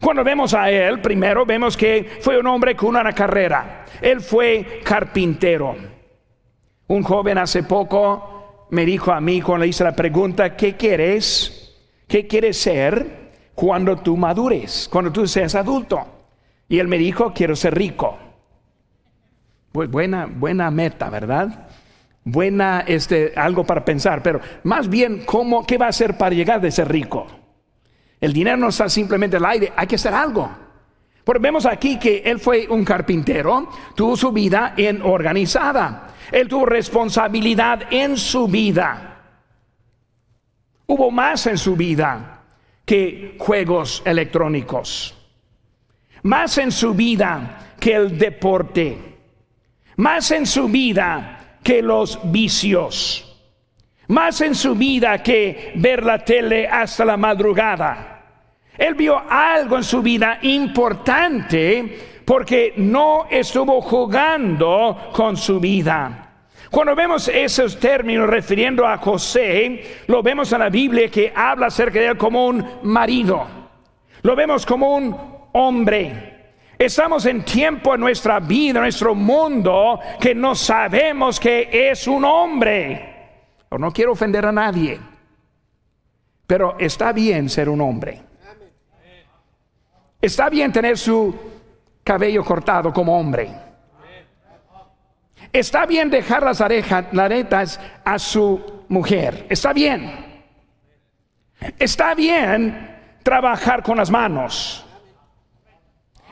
Cuando 0.00 0.24
vemos 0.24 0.54
a 0.54 0.70
él, 0.70 1.00
primero 1.00 1.44
vemos 1.44 1.76
que 1.76 2.18
fue 2.20 2.38
un 2.38 2.46
hombre 2.46 2.74
con 2.74 2.90
una 2.96 3.12
carrera. 3.12 3.84
Él 4.00 4.20
fue 4.20 4.80
carpintero. 4.82 5.76
Un 6.88 7.02
joven 7.02 7.38
hace 7.38 7.62
poco 7.62 8.66
me 8.70 8.84
dijo 8.84 9.12
a 9.12 9.20
mí 9.20 9.42
cuando 9.42 9.64
le 9.64 9.68
hice 9.68 9.84
la 9.84 9.94
pregunta, 9.94 10.56
¿qué 10.56 10.76
quieres? 10.76 11.76
¿Qué 12.08 12.26
quieres 12.26 12.56
ser 12.56 13.30
cuando 13.54 13.96
tú 13.96 14.16
madures, 14.16 14.88
cuando 14.90 15.12
tú 15.12 15.26
seas 15.26 15.54
adulto? 15.54 16.00
Y 16.68 16.78
él 16.78 16.88
me 16.88 16.98
dijo, 16.98 17.32
quiero 17.34 17.54
ser 17.54 17.76
rico. 17.76 18.18
Pues 19.72 19.90
buena, 19.90 20.26
buena 20.26 20.70
meta, 20.70 21.10
¿verdad? 21.10 21.68
buena, 22.24 22.84
este, 22.86 23.32
algo 23.36 23.64
para 23.64 23.84
pensar, 23.84 24.22
pero 24.22 24.40
más 24.64 24.88
bien, 24.88 25.24
¿cómo, 25.24 25.66
¿qué 25.66 25.78
va 25.78 25.86
a 25.86 25.90
hacer 25.90 26.16
para 26.16 26.34
llegar 26.34 26.60
de 26.60 26.70
ser 26.70 26.88
rico? 26.88 27.26
El 28.20 28.32
dinero 28.32 28.56
no 28.56 28.68
está 28.68 28.88
simplemente 28.88 29.38
al 29.38 29.46
aire, 29.46 29.72
hay 29.74 29.86
que 29.86 29.94
hacer 29.94 30.12
algo. 30.12 30.50
Porque 31.24 31.42
vemos 31.42 31.64
aquí 31.64 31.98
que 31.98 32.18
él 32.24 32.38
fue 32.38 32.66
un 32.68 32.84
carpintero, 32.84 33.68
tuvo 33.94 34.16
su 34.16 34.32
vida 34.32 34.74
en 34.76 35.02
organizada, 35.02 36.14
él 36.30 36.48
tuvo 36.48 36.66
responsabilidad 36.66 37.84
en 37.90 38.16
su 38.16 38.46
vida. 38.48 39.06
Hubo 40.86 41.10
más 41.10 41.46
en 41.46 41.56
su 41.56 41.76
vida 41.76 42.42
que 42.84 43.36
juegos 43.38 44.02
electrónicos, 44.04 45.16
más 46.22 46.58
en 46.58 46.72
su 46.72 46.94
vida 46.94 47.74
que 47.78 47.94
el 47.94 48.18
deporte, 48.18 48.98
más 49.96 50.30
en 50.32 50.46
su 50.46 50.68
vida 50.68 51.58
que 51.62 51.80
los 51.80 52.18
vicios, 52.32 53.29
más 54.10 54.40
en 54.40 54.54
su 54.54 54.74
vida 54.74 55.22
que 55.22 55.72
ver 55.76 56.04
la 56.04 56.18
tele 56.18 56.66
hasta 56.66 57.04
la 57.04 57.16
madrugada. 57.16 58.22
Él 58.76 58.94
vio 58.94 59.20
algo 59.28 59.76
en 59.76 59.84
su 59.84 60.02
vida 60.02 60.38
importante 60.42 62.22
porque 62.24 62.74
no 62.76 63.26
estuvo 63.30 63.80
jugando 63.80 65.10
con 65.12 65.36
su 65.36 65.60
vida. 65.60 66.28
Cuando 66.70 66.94
vemos 66.96 67.28
esos 67.28 67.78
términos 67.78 68.28
refiriendo 68.28 68.86
a 68.86 68.98
José, 68.98 70.02
lo 70.06 70.22
vemos 70.22 70.52
en 70.52 70.58
la 70.58 70.70
Biblia 70.70 71.08
que 71.08 71.32
habla 71.34 71.66
acerca 71.66 72.00
de 72.00 72.06
él 72.08 72.16
como 72.16 72.46
un 72.46 72.64
marido. 72.82 73.46
Lo 74.22 74.34
vemos 74.34 74.66
como 74.66 74.96
un 74.96 75.16
hombre. 75.52 76.54
Estamos 76.76 77.26
en 77.26 77.44
tiempo 77.44 77.94
en 77.94 78.00
nuestra 78.00 78.40
vida, 78.40 78.78
en 78.78 78.84
nuestro 78.84 79.14
mundo, 79.14 80.00
que 80.20 80.34
no 80.34 80.54
sabemos 80.54 81.38
que 81.38 81.68
es 81.72 82.08
un 82.08 82.24
hombre. 82.24 83.09
No 83.78 83.92
quiero 83.92 84.12
ofender 84.12 84.44
a 84.44 84.52
nadie, 84.52 84.98
pero 86.46 86.76
está 86.78 87.12
bien 87.12 87.48
ser 87.48 87.68
un 87.68 87.80
hombre. 87.80 88.20
Está 90.20 90.50
bien 90.50 90.72
tener 90.72 90.98
su 90.98 91.34
cabello 92.02 92.44
cortado 92.44 92.92
como 92.92 93.18
hombre. 93.18 93.48
Está 95.52 95.86
bien 95.86 96.10
dejar 96.10 96.42
las 96.42 96.60
aretas 96.60 97.80
a 98.04 98.18
su 98.18 98.84
mujer. 98.88 99.46
Está 99.48 99.72
bien. 99.72 100.44
Está 101.78 102.14
bien 102.14 103.18
trabajar 103.22 103.82
con 103.82 103.96
las 103.96 104.10
manos. 104.10 104.84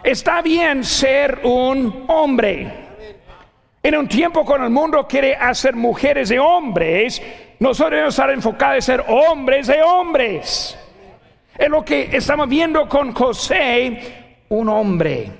Está 0.02 0.42
bien 0.42 0.82
ser 0.82 1.40
un 1.44 2.04
hombre. 2.08 2.87
En 3.88 3.96
un 3.96 4.06
tiempo 4.06 4.44
cuando 4.44 4.66
el 4.66 4.72
mundo 4.72 5.06
quiere 5.08 5.34
hacer 5.34 5.74
mujeres 5.74 6.28
de 6.28 6.38
hombres, 6.38 7.22
nosotros 7.58 7.92
debemos 7.92 8.12
estar 8.12 8.28
enfocados 8.28 8.76
en 8.76 8.82
ser 8.82 9.04
hombres 9.08 9.66
de 9.66 9.82
hombres. 9.82 10.78
Es 11.56 11.70
lo 11.70 11.82
que 11.82 12.10
estamos 12.12 12.50
viendo 12.50 12.86
con 12.86 13.14
José, 13.14 14.42
un 14.50 14.68
hombre. 14.68 15.32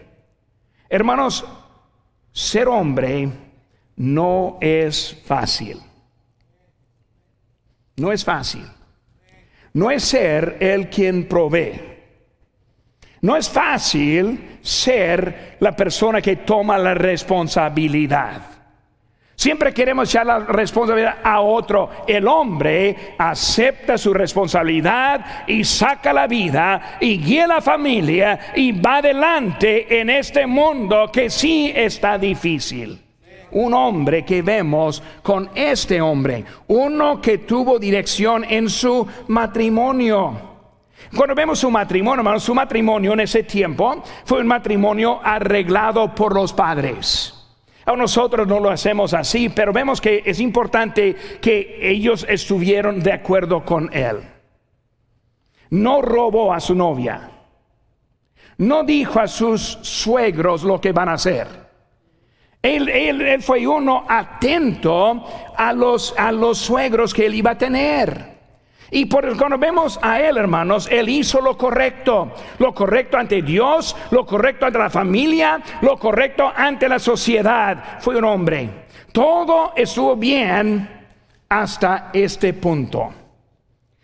Hermanos, 0.88 1.44
ser 2.32 2.68
hombre 2.68 3.28
no 3.96 4.56
es 4.62 5.22
fácil. 5.26 5.78
No 7.96 8.10
es 8.10 8.24
fácil. 8.24 8.64
No 9.74 9.90
es 9.90 10.02
ser 10.04 10.56
el 10.60 10.88
quien 10.88 11.28
provee. 11.28 11.82
No 13.20 13.36
es 13.36 13.46
fácil 13.46 14.57
ser 14.68 15.56
la 15.60 15.74
persona 15.74 16.20
que 16.20 16.36
toma 16.36 16.76
la 16.76 16.92
responsabilidad. 16.92 18.42
Siempre 19.34 19.72
queremos 19.72 20.10
echar 20.10 20.26
la 20.26 20.40
responsabilidad 20.40 21.18
a 21.22 21.40
otro. 21.40 21.90
El 22.06 22.26
hombre 22.26 23.14
acepta 23.16 23.96
su 23.96 24.12
responsabilidad 24.12 25.46
y 25.46 25.64
saca 25.64 26.12
la 26.12 26.26
vida 26.26 26.98
y 27.00 27.18
guía 27.18 27.46
la 27.46 27.60
familia 27.60 28.52
y 28.56 28.72
va 28.72 28.96
adelante 28.96 30.00
en 30.00 30.10
este 30.10 30.46
mundo 30.46 31.08
que 31.10 31.30
sí 31.30 31.72
está 31.74 32.18
difícil. 32.18 33.00
Un 33.52 33.72
hombre 33.72 34.24
que 34.24 34.42
vemos 34.42 35.02
con 35.22 35.48
este 35.54 36.00
hombre, 36.00 36.44
uno 36.66 37.22
que 37.22 37.38
tuvo 37.38 37.78
dirección 37.78 38.44
en 38.44 38.68
su 38.68 39.06
matrimonio 39.28 40.47
cuando 41.16 41.34
vemos 41.34 41.58
su 41.58 41.70
matrimonio, 41.70 42.38
su 42.40 42.54
matrimonio 42.54 43.12
en 43.14 43.20
ese 43.20 43.42
tiempo 43.42 44.02
fue 44.24 44.40
un 44.40 44.46
matrimonio 44.46 45.20
arreglado 45.22 46.14
por 46.14 46.34
los 46.34 46.52
padres. 46.52 47.34
A 47.86 47.96
nosotros 47.96 48.46
no 48.46 48.60
lo 48.60 48.68
hacemos 48.68 49.14
así, 49.14 49.48
pero 49.48 49.72
vemos 49.72 50.00
que 50.00 50.22
es 50.26 50.40
importante 50.40 51.16
que 51.40 51.78
ellos 51.80 52.26
estuvieron 52.28 53.02
de 53.02 53.12
acuerdo 53.12 53.64
con 53.64 53.90
él. 53.94 54.18
No 55.70 56.02
robó 56.02 56.52
a 56.52 56.60
su 56.60 56.74
novia. 56.74 57.30
No 58.58 58.84
dijo 58.84 59.20
a 59.20 59.26
sus 59.26 59.78
suegros 59.80 60.64
lo 60.64 60.78
que 60.80 60.92
van 60.92 61.08
a 61.08 61.14
hacer. 61.14 61.46
Él, 62.60 62.88
él 62.88 63.42
fue 63.42 63.66
uno 63.66 64.04
atento 64.06 65.24
a 65.56 65.72
los, 65.72 66.14
a 66.18 66.30
los 66.30 66.58
suegros 66.58 67.14
que 67.14 67.24
él 67.24 67.36
iba 67.36 67.52
a 67.52 67.58
tener. 67.58 68.37
Y 68.90 69.04
por 69.04 69.36
cuando 69.36 69.58
vemos 69.58 69.98
a 70.02 70.20
él, 70.20 70.38
hermanos, 70.38 70.88
él 70.90 71.08
hizo 71.08 71.40
lo 71.40 71.58
correcto, 71.58 72.32
lo 72.58 72.72
correcto 72.74 73.18
ante 73.18 73.42
Dios, 73.42 73.94
lo 74.10 74.24
correcto 74.24 74.64
ante 74.66 74.78
la 74.78 74.88
familia, 74.88 75.60
lo 75.82 75.98
correcto 75.98 76.50
ante 76.54 76.88
la 76.88 76.98
sociedad. 76.98 77.98
Fue 78.00 78.16
un 78.16 78.24
hombre. 78.24 78.86
Todo 79.12 79.72
estuvo 79.76 80.16
bien 80.16 81.06
hasta 81.48 82.10
este 82.14 82.54
punto. 82.54 83.12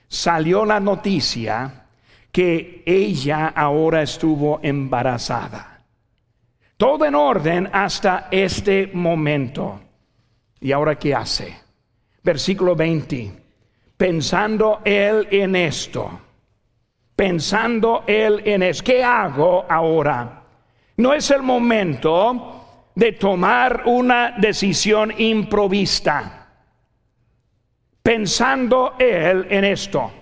Salió 0.07 0.67
la 0.67 0.79
noticia 0.81 1.87
que 2.31 2.83
ella 2.85 3.53
ahora 3.57 4.03
estuvo 4.03 4.61
embarazada. 4.63 5.81
Todo 6.77 7.07
en 7.07 7.15
orden 7.15 7.71
hasta 7.73 8.29
este 8.31 8.91
momento. 8.93 9.81
¿Y 10.61 10.73
ahora 10.73 10.99
qué 10.99 11.15
hace? 11.15 11.57
Versículo 12.23 12.75
20 12.75 13.44
pensando 14.05 14.83
él 14.85 15.29
en 15.31 15.57
esto, 15.57 16.21
pensando 17.17 18.05
él 18.07 18.43
en 18.45 18.63
esto, 18.63 18.85
¿qué 18.85 19.03
hago 19.03 19.65
ahora? 19.67 20.43
No 20.99 21.15
es 21.15 21.31
el 21.31 21.41
momento 21.41 22.91
de 22.95 23.13
tomar 23.13 23.85
una 23.87 24.33
decisión 24.33 25.11
improvista, 25.17 26.51
pensando 28.03 28.93
él 28.99 29.47
en 29.49 29.65
esto. 29.65 30.13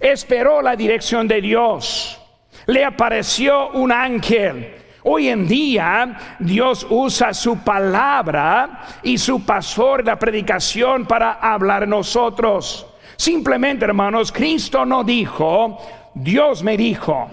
Esperó 0.00 0.60
la 0.60 0.74
dirección 0.74 1.28
de 1.28 1.40
Dios, 1.40 2.20
le 2.66 2.84
apareció 2.84 3.70
un 3.74 3.92
ángel. 3.92 4.74
Hoy 5.04 5.28
en 5.28 5.46
día 5.46 6.36
Dios 6.40 6.84
usa 6.90 7.32
su 7.32 7.58
palabra 7.58 8.80
y 9.04 9.18
su 9.18 9.46
pastor, 9.46 10.04
la 10.04 10.18
predicación 10.18 11.06
para 11.06 11.34
hablar 11.34 11.86
nosotros. 11.86 12.88
Simplemente, 13.16 13.84
hermanos, 13.84 14.32
Cristo 14.32 14.84
no 14.84 15.04
dijo, 15.04 15.78
Dios 16.14 16.62
me 16.62 16.76
dijo. 16.76 17.28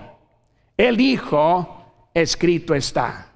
Él 0.78 0.98
dijo, 0.98 1.86
escrito 2.14 2.74
está. 2.74 3.28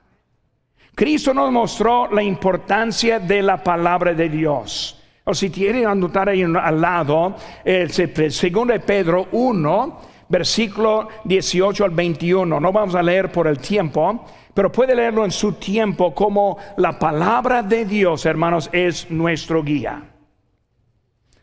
Cristo 0.95 1.33
nos 1.33 1.51
mostró 1.51 2.09
la 2.11 2.23
importancia 2.23 3.19
de 3.19 3.41
la 3.41 3.61
palabra 3.61 4.13
de 4.13 4.29
Dios. 4.29 5.01
O 5.25 5.33
si 5.33 5.49
quieren 5.49 5.87
anotar 5.87 6.29
ahí 6.29 6.43
al 6.43 6.81
lado, 6.81 7.35
el 7.63 7.91
segundo 7.91 8.73
de 8.73 8.79
Pedro 8.79 9.27
1, 9.31 9.99
versículo 10.29 11.09
18 11.23 11.83
al 11.83 11.91
21. 11.91 12.59
No 12.59 12.71
vamos 12.71 12.95
a 12.95 13.03
leer 13.03 13.31
por 13.31 13.47
el 13.47 13.59
tiempo, 13.59 14.25
pero 14.53 14.71
puede 14.71 14.95
leerlo 14.95 15.25
en 15.25 15.31
su 15.31 15.53
tiempo 15.53 16.13
como 16.15 16.57
la 16.77 16.97
palabra 16.97 17.61
de 17.61 17.85
Dios, 17.85 18.25
hermanos, 18.25 18.69
es 18.71 19.11
nuestro 19.11 19.63
guía. 19.63 20.14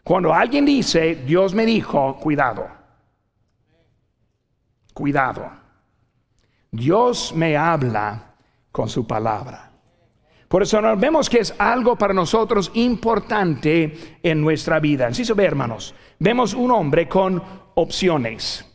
Cuando 0.04 0.34
alguien 0.34 0.64
dice, 0.64 1.16
Dios 1.26 1.54
me 1.54 1.64
dijo, 1.64 2.16
cuidado, 2.16 2.66
cuidado. 4.92 5.50
Dios 6.70 7.32
me 7.34 7.56
habla 7.56 8.34
con 8.72 8.88
su 8.88 9.06
palabra. 9.06 9.70
Por 10.48 10.62
eso 10.62 10.80
vemos 10.96 11.30
que 11.30 11.38
es 11.38 11.54
algo 11.58 11.96
para 11.96 12.12
nosotros 12.12 12.70
importante 12.74 14.18
en 14.22 14.40
nuestra 14.40 14.80
vida. 14.80 15.06
Así 15.06 15.24
se 15.24 15.34
ve, 15.34 15.44
hermanos. 15.44 15.94
Vemos 16.18 16.52
un 16.52 16.70
hombre 16.70 17.08
con 17.08 17.42
opciones. 17.74 18.66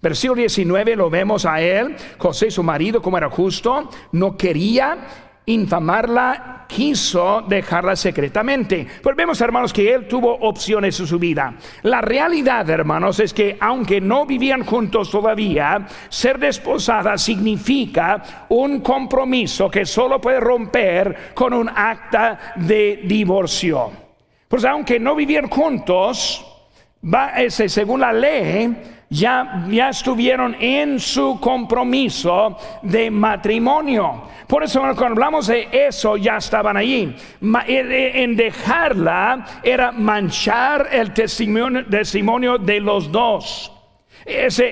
Versículo 0.00 0.40
19 0.40 0.94
lo 0.94 1.10
vemos 1.10 1.46
a 1.46 1.60
él, 1.60 1.96
José 2.18 2.50
su 2.50 2.62
marido, 2.62 3.02
como 3.02 3.18
era 3.18 3.28
justo, 3.30 3.90
no 4.12 4.36
quería 4.36 4.98
infamarla, 5.46 6.64
quiso 6.68 7.42
dejarla 7.48 7.94
secretamente. 7.94 8.86
Pues 9.02 9.16
vemos, 9.16 9.40
hermanos, 9.40 9.72
que 9.72 9.94
él 9.94 10.08
tuvo 10.08 10.32
opciones 10.32 10.98
en 11.00 11.06
su 11.06 11.18
vida. 11.18 11.54
La 11.82 12.00
realidad, 12.00 12.68
hermanos, 12.68 13.20
es 13.20 13.32
que 13.32 13.56
aunque 13.60 14.00
no 14.00 14.26
vivían 14.26 14.64
juntos 14.64 15.10
todavía, 15.10 15.86
ser 16.08 16.38
desposada 16.38 17.16
significa 17.16 18.46
un 18.48 18.80
compromiso 18.80 19.70
que 19.70 19.86
solo 19.86 20.20
puede 20.20 20.40
romper 20.40 21.32
con 21.34 21.52
un 21.52 21.68
acta 21.68 22.54
de 22.56 23.02
divorcio. 23.04 23.92
Pues 24.48 24.64
aunque 24.64 24.98
no 24.98 25.14
vivían 25.14 25.48
juntos, 25.48 26.44
va, 27.02 27.32
según 27.48 28.00
la 28.00 28.12
ley, 28.12 28.95
ya, 29.08 29.66
ya 29.70 29.90
estuvieron 29.90 30.56
en 30.58 30.98
su 30.98 31.38
compromiso 31.40 32.58
de 32.82 33.10
matrimonio. 33.10 34.22
Por 34.46 34.62
eso 34.62 34.80
cuando 34.80 35.04
hablamos 35.04 35.48
de 35.48 35.68
eso 35.72 36.16
ya 36.16 36.36
estaban 36.36 36.76
allí. 36.76 37.14
En 37.40 38.36
dejarla 38.36 39.44
era 39.62 39.92
manchar 39.92 40.88
el 40.92 41.12
testimonio, 41.12 42.58
de 42.58 42.80
los 42.80 43.10
dos. 43.10 43.72
Es 44.24 44.62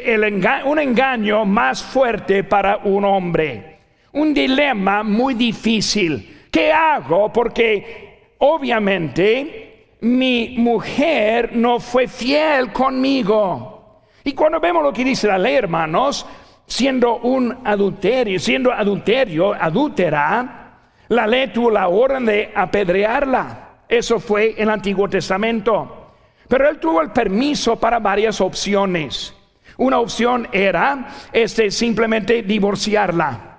un 0.65 0.79
engaño 0.79 1.45
más 1.45 1.83
fuerte 1.83 2.45
para 2.45 2.79
un 2.79 3.05
hombre. 3.05 3.79
Un 4.13 4.33
dilema 4.33 5.03
muy 5.03 5.35
difícil. 5.35 6.47
¿Qué 6.51 6.73
hago? 6.73 7.33
Porque 7.33 8.37
obviamente 8.39 9.97
mi 10.03 10.55
mujer 10.59 11.51
no 11.57 11.81
fue 11.81 12.07
fiel 12.07 12.73
conmigo. 12.73 13.74
Y 14.25 14.33
cuando 14.33 14.59
vemos 14.59 14.83
lo 14.83 14.93
que 14.93 15.05
dice 15.05 15.29
la 15.29 15.39
ley, 15.39 15.57
hermanos, 15.57 16.27
siendo 16.67 17.19
un 17.19 17.59
adulterio, 17.63 18.41
siendo 18.41 18.73
adulterio, 18.73 19.53
adúltera, 19.53 20.79
la 21.09 21.27
ley 21.27 21.49
tuvo 21.49 21.71
la 21.71 21.89
orden 21.89 22.25
de 22.25 22.51
apedrearla. 22.55 23.69
Eso 23.87 24.19
fue 24.19 24.55
en 24.57 24.63
el 24.63 24.71
Antiguo 24.71 25.09
Testamento. 25.09 26.13
Pero 26.49 26.69
él 26.69 26.79
tuvo 26.79 27.03
el 27.03 27.11
permiso 27.11 27.77
para 27.77 27.99
varias 27.99 28.41
opciones. 28.41 29.35
Una 29.77 29.99
opción 29.99 30.49
era 30.53 31.09
este, 31.33 31.71
simplemente 31.71 32.43
divorciarla. 32.43 33.59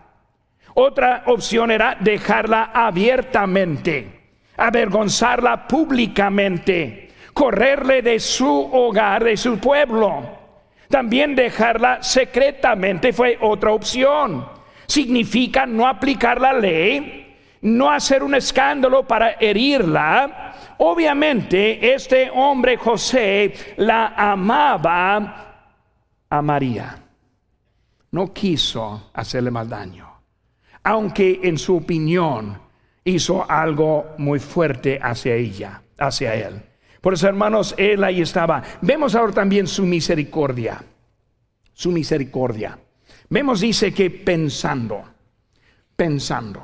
Otra 0.74 1.24
opción 1.27 1.72
era 1.72 1.95
dejarla 2.00 2.72
abiertamente, 2.74 4.31
avergonzarla 4.57 5.67
públicamente, 5.67 7.12
correrle 7.34 8.01
de 8.01 8.19
su 8.19 8.69
hogar, 8.74 9.24
de 9.24 9.38
su 9.38 9.57
pueblo. 9.60 10.45
También 10.89 11.36
dejarla 11.36 12.01
secretamente 12.01 13.13
fue 13.13 13.38
otra 13.42 13.72
opción. 13.72 14.46
Significa 14.88 15.65
no 15.65 15.88
aplicar 15.88 16.39
la 16.39 16.54
ley, 16.54 17.38
no 17.62 17.89
hacer 17.89 18.24
un 18.24 18.36
escándalo 18.36 19.08
para 19.08 19.32
herirla. 19.39 20.54
Obviamente 20.78 21.93
este 21.93 22.30
hombre 22.30 22.78
José 22.78 23.54
la 23.78 24.13
amaba 24.15 25.45
a 26.30 26.41
María. 26.41 26.98
No 28.12 28.32
quiso 28.32 29.10
hacerle 29.13 29.52
mal 29.52 29.67
daño, 29.67 30.08
aunque 30.84 31.39
en 31.43 31.58
su 31.58 31.78
opinión 31.78 32.60
hizo 33.04 33.50
algo 33.50 34.13
muy 34.17 34.39
fuerte 34.39 35.00
hacia 35.02 35.34
ella, 35.36 35.82
hacia 35.98 36.36
él. 36.36 36.62
Por 37.06 37.13
eso, 37.13 37.28
hermanos, 37.28 37.76
Él 37.78 38.04
ahí 38.04 38.22
estaba. 38.22 38.63
Vemos 38.82 39.13
ahora 39.13 39.32
también 39.32 39.68
su 39.68 39.86
misericordia. 39.86 40.84
Su 41.72 41.91
misericordia. 41.91 42.80
Vemos, 43.30 43.62
dice 43.62 43.94
que 43.94 44.10
pensando, 44.10 45.04
pensando. 45.96 46.63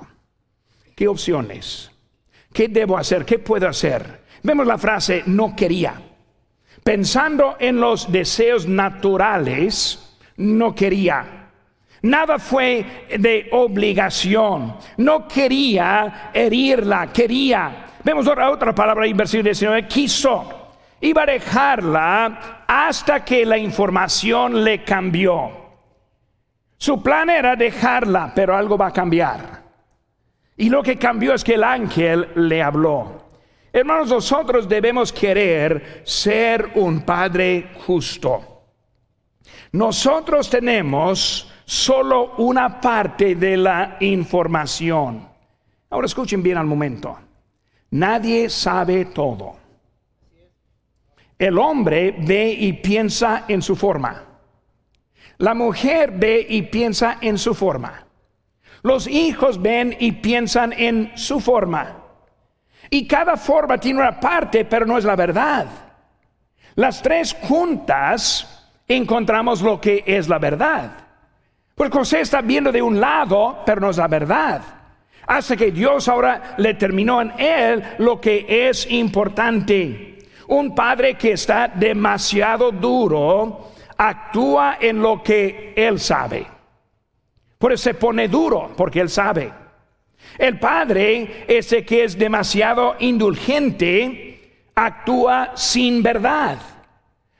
¿Qué 0.96 1.08
opciones? 1.08 1.92
¿Qué 2.52 2.70
debo 2.70 2.98
hacer? 2.98 3.24
¿Qué 3.24 3.38
puedo 3.38 3.68
hacer? 3.68 4.22
Vemos 4.42 4.66
la 4.66 4.80
frase, 4.80 5.22
no 5.28 5.56
quería. 5.56 6.02
Pensando 6.84 7.58
en 7.60 7.80
los 7.80 8.12
deseos 8.12 8.66
naturales, 8.66 10.18
no 10.38 10.74
quería. 10.74 11.52
Nada 12.02 12.40
fue 12.40 13.06
de 13.16 13.48
obligación. 13.52 14.76
No 14.98 15.28
quería 15.28 16.32
herirla, 16.34 17.14
quería. 17.14 17.91
Vemos 18.04 18.28
otra, 18.28 18.74
palabra 18.74 19.06
versículo 19.14 19.44
19, 19.44 19.88
quiso. 19.88 20.58
Iba 21.02 21.24
a 21.24 21.26
dejarla 21.26 22.64
hasta 22.68 23.24
que 23.24 23.46
la 23.46 23.58
información 23.58 24.64
le 24.64 24.84
cambió. 24.84 25.52
Su 26.78 27.02
plan 27.02 27.30
era 27.30 27.56
dejarla, 27.56 28.32
pero 28.34 28.56
algo 28.56 28.78
va 28.78 28.88
a 28.88 28.94
cambiar. 28.94 29.62
Y 30.58 30.70
lo 30.70 30.82
que 30.82 30.98
cambió 30.98 31.34
es 31.34 31.44
que 31.44 31.56
el 31.56 31.64
ángel 31.64 32.30
le 32.36 32.62
habló. 32.62 33.30
Hermanos, 33.74 34.10
nosotros 34.10 34.68
debemos 34.68 35.14
querer 35.14 36.02
ser 36.04 36.72
un 36.76 37.02
padre 37.02 37.70
justo. 37.86 38.64
Nosotros 39.74 40.50
tenemos 40.50 41.52
solo 41.66 42.34
una 42.38 42.82
parte 42.82 43.36
de 43.36 43.58
la 43.58 43.98
información. 44.02 45.28
Ahora 45.90 46.06
escuchen 46.06 46.44
bien 46.44 46.58
al 46.58 46.66
momento. 46.66 47.18
Nadie 47.92 48.50
sabe 48.50 49.06
todo. 49.06 49.56
El 51.38 51.58
hombre 51.58 52.16
ve 52.20 52.52
y 52.52 52.74
piensa 52.74 53.46
en 53.48 53.62
su 53.62 53.76
forma. 53.76 54.24
La 55.40 55.54
mujer 55.54 56.12
ve 56.12 56.46
y 56.48 56.62
piensa 56.64 57.18
en 57.20 57.38
su 57.38 57.54
forma. 57.54 58.06
Los 58.84 59.08
hijos 59.08 59.62
ven 59.62 59.96
y 60.00 60.14
piensan 60.14 60.72
en 60.72 61.12
su 61.16 61.40
forma. 61.40 61.98
Y 62.90 63.08
cada 63.08 63.36
forma 63.36 63.78
tiene 63.78 64.00
una 64.00 64.20
parte, 64.20 64.66
pero 64.66 64.86
no 64.86 64.98
es 64.98 65.04
la 65.04 65.16
verdad. 65.16 65.66
Las 66.76 67.02
tres 67.02 67.36
juntas 67.42 68.70
encontramos 68.88 69.62
lo 69.62 69.82
que 69.82 70.04
es 70.06 70.30
la 70.30 70.40
verdad. 70.40 70.92
Pues 71.76 71.92
José 71.92 72.22
está 72.22 72.42
viendo 72.42 72.72
de 72.72 72.82
un 72.82 73.02
lado, 73.02 73.64
pero 73.66 73.82
no 73.82 73.90
es 73.90 73.98
la 73.98 74.08
verdad 74.08 74.81
hace 75.28 75.58
que 75.58 75.72
Dios 75.72 76.08
ahora 76.08 76.56
le 76.58 76.74
terminó 76.74 77.22
en 77.22 77.32
él 77.38 77.84
lo 78.00 78.20
que 78.20 78.46
es 78.70 78.90
importante. 78.90 80.20
Un 80.48 80.76
padre 80.76 81.16
que 81.16 81.34
está 81.34 81.68
demasiado 81.68 82.72
duro 82.72 83.72
actúa 83.98 84.78
en 84.82 85.02
lo 85.02 85.24
que 85.24 85.74
él 85.76 86.00
sabe. 86.00 86.46
Por 87.58 87.72
eso 87.72 87.84
se 87.84 87.94
pone 87.94 88.28
duro, 88.28 88.72
porque 88.76 89.00
él 89.00 89.10
sabe. 89.10 89.52
El 90.38 90.60
padre, 90.60 91.46
ese 91.48 91.86
que 91.86 92.04
es 92.04 92.18
demasiado 92.18 92.96
indulgente, 93.00 94.68
actúa 94.76 95.52
sin 95.56 96.02
verdad. 96.02 96.58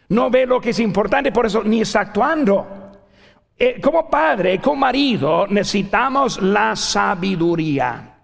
No 0.10 0.30
ve 0.30 0.46
lo 0.46 0.62
que 0.62 0.72
es 0.72 0.80
importante, 0.80 1.32
por 1.32 1.46
eso 1.46 1.64
ni 1.64 1.82
está 1.82 2.02
actuando. 2.02 2.81
Eh, 3.64 3.80
como 3.80 4.10
padre, 4.10 4.58
como 4.58 4.78
marido, 4.78 5.46
necesitamos 5.46 6.42
la 6.42 6.76
sabiduría. 6.76 8.18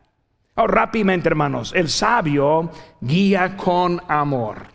Rápidamente, 0.56 1.30
hermanos, 1.30 1.74
el 1.76 1.90
sabio 1.90 2.72
guía 3.00 3.56
con 3.56 4.02
amor. 4.08 4.66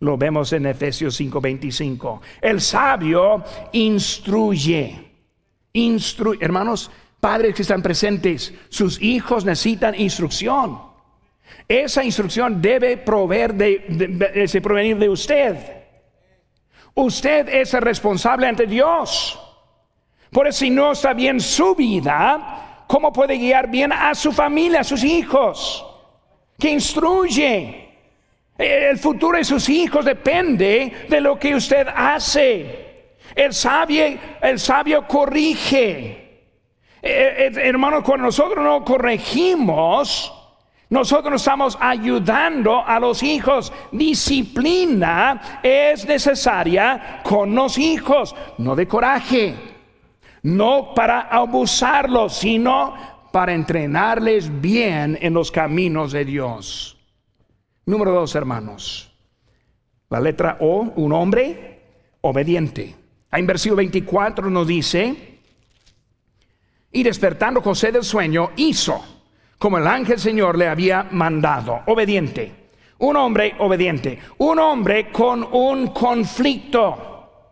Lo 0.00 0.16
vemos 0.16 0.54
en 0.54 0.64
Efesios 0.64 1.20
5:25. 1.20 2.22
El 2.40 2.62
sabio 2.62 3.44
instruye. 3.72 5.12
Instruye. 5.74 6.42
Hermanos, 6.42 6.90
padres 7.20 7.54
que 7.54 7.60
están 7.60 7.82
presentes, 7.82 8.54
sus 8.70 8.98
hijos 9.02 9.44
necesitan 9.44 9.94
instrucción. 10.00 10.80
Esa 11.68 12.02
instrucción 12.02 12.62
debe 12.62 12.96
proveer 12.96 13.52
de, 13.52 14.60
provenir 14.62 14.96
de 14.96 15.10
usted. 15.10 15.56
Usted 16.94 17.50
es 17.50 17.74
el 17.74 17.82
responsable 17.82 18.46
ante 18.46 18.66
Dios. 18.66 19.42
Por 20.36 20.46
eso 20.46 20.58
si 20.58 20.68
no 20.68 20.92
está 20.92 21.14
bien 21.14 21.40
su 21.40 21.74
vida, 21.74 22.84
¿cómo 22.86 23.10
puede 23.10 23.38
guiar 23.38 23.70
bien 23.70 23.90
a 23.90 24.14
su 24.14 24.30
familia, 24.32 24.80
a 24.80 24.84
sus 24.84 25.02
hijos? 25.02 25.82
Que 26.58 26.72
instruye. 26.72 27.88
El 28.58 28.98
futuro 28.98 29.38
de 29.38 29.44
sus 29.44 29.66
hijos 29.70 30.04
depende 30.04 31.06
de 31.08 31.20
lo 31.22 31.38
que 31.38 31.54
usted 31.54 31.86
hace. 31.88 33.14
El 33.34 33.54
sabio, 33.54 34.04
el 34.42 34.58
sabio 34.58 35.06
corrige. 35.08 35.94
Eh, 37.00 37.50
eh, 37.50 37.52
hermanos, 37.54 38.02
cuando 38.04 38.26
nosotros 38.26 38.62
no 38.62 38.84
corregimos, 38.84 40.30
nosotros 40.90 41.40
estamos 41.40 41.78
ayudando 41.80 42.84
a 42.84 43.00
los 43.00 43.22
hijos. 43.22 43.72
Disciplina 43.90 45.60
es 45.62 46.04
necesaria 46.04 47.20
con 47.22 47.54
los 47.54 47.78
hijos, 47.78 48.36
no 48.58 48.76
de 48.76 48.86
coraje, 48.86 49.75
no 50.46 50.94
para 50.94 51.22
abusarlos, 51.22 52.36
sino 52.36 52.94
para 53.32 53.52
entrenarles 53.52 54.60
bien 54.60 55.18
en 55.20 55.34
los 55.34 55.50
caminos 55.50 56.12
de 56.12 56.24
Dios. 56.24 56.96
Número 57.84 58.12
dos, 58.12 58.32
hermanos. 58.36 59.12
La 60.08 60.20
letra 60.20 60.58
O, 60.60 60.82
un 60.94 61.12
hombre 61.12 61.80
obediente. 62.20 62.94
En 63.32 63.44
versículo 63.44 63.78
24 63.78 64.48
nos 64.48 64.68
dice, 64.68 65.40
y 66.92 67.02
despertando 67.02 67.60
José 67.60 67.90
del 67.90 68.04
sueño, 68.04 68.52
hizo 68.54 69.04
como 69.58 69.78
el 69.78 69.86
ángel 69.88 70.20
Señor 70.20 70.56
le 70.56 70.68
había 70.68 71.08
mandado, 71.10 71.80
obediente. 71.86 72.68
Un 72.98 73.16
hombre 73.16 73.56
obediente, 73.58 74.20
un 74.38 74.60
hombre 74.60 75.10
con 75.10 75.42
un 75.42 75.88
conflicto, 75.88 77.50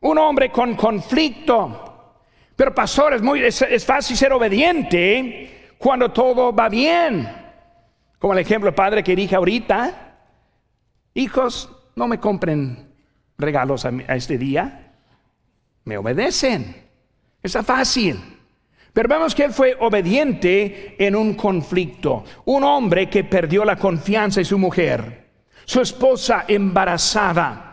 un 0.00 0.18
hombre 0.18 0.50
con 0.50 0.74
conflicto. 0.74 1.87
Pero 2.58 2.74
pastor, 2.74 3.14
es, 3.14 3.22
muy, 3.22 3.40
es 3.44 3.86
fácil 3.86 4.16
ser 4.16 4.32
obediente 4.32 5.74
cuando 5.78 6.10
todo 6.10 6.52
va 6.52 6.68
bien. 6.68 7.24
Como 8.18 8.32
el 8.32 8.40
ejemplo 8.40 8.74
padre 8.74 9.04
que 9.04 9.14
dije 9.14 9.36
ahorita, 9.36 10.16
hijos, 11.14 11.70
no 11.94 12.08
me 12.08 12.18
compren 12.18 12.92
regalos 13.38 13.84
a, 13.84 13.90
este 14.08 14.36
día, 14.36 14.92
me 15.84 15.98
obedecen. 15.98 16.74
Está 17.40 17.62
fácil. 17.62 18.18
Pero 18.92 19.08
vemos 19.08 19.36
que 19.36 19.44
él 19.44 19.52
fue 19.52 19.76
obediente 19.78 20.96
en 20.98 21.14
un 21.14 21.34
conflicto. 21.34 22.24
Un 22.46 22.64
hombre 22.64 23.08
que 23.08 23.22
perdió 23.22 23.64
la 23.64 23.76
confianza 23.76 24.40
en 24.40 24.46
su 24.46 24.58
mujer, 24.58 25.28
su 25.64 25.80
esposa 25.80 26.44
embarazada, 26.48 27.67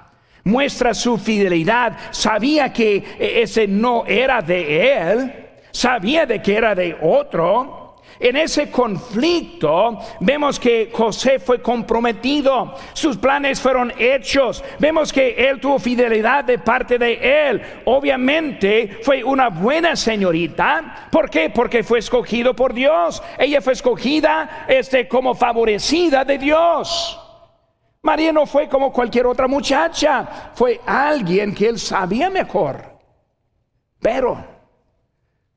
muestra 0.46 0.94
su 0.94 1.18
fidelidad, 1.18 1.98
sabía 2.12 2.72
que 2.72 3.04
ese 3.20 3.68
no 3.68 4.06
era 4.06 4.42
de 4.42 4.94
él, 4.94 5.34
sabía 5.72 6.26
de 6.26 6.42
que 6.42 6.56
era 6.56 6.74
de 6.74 6.98
otro, 7.02 7.86
en 8.20 8.38
ese 8.38 8.72
conflicto 8.72 10.00
vemos 10.22 10.58
que 10.58 10.90
José 10.92 11.38
fue 11.38 11.62
comprometido, 11.62 12.76
sus 12.94 13.18
planes 13.18 13.60
fueron 13.60 13.92
hechos, 13.98 14.64
vemos 14.80 15.12
que 15.12 15.32
él 15.50 15.60
tuvo 15.60 15.80
fidelidad 15.80 16.46
de 16.46 16.60
parte 16.60 16.98
de 16.98 17.50
él. 17.50 17.62
Obviamente 17.86 19.00
fue 19.02 19.24
una 19.24 19.50
buena 19.50 19.96
señorita, 19.98 21.10
¿por 21.12 21.30
qué? 21.30 21.50
Porque 21.50 21.84
fue 21.84 22.00
escogido 22.00 22.56
por 22.56 22.74
Dios. 22.74 23.22
Ella 23.38 23.62
fue 23.62 23.74
escogida 23.74 24.66
este 24.70 25.08
como 25.08 25.36
favorecida 25.36 26.24
de 26.24 26.38
Dios. 26.38 27.25
María 28.06 28.32
no 28.32 28.46
fue 28.46 28.70
como 28.70 28.94
cualquier 28.94 29.28
otra 29.28 29.48
muchacha, 29.48 30.52
fue 30.54 30.80
alguien 30.86 31.54
que 31.54 31.68
él 31.68 31.80
sabía 31.80 32.30
mejor. 32.30 32.98
Pero 34.00 34.46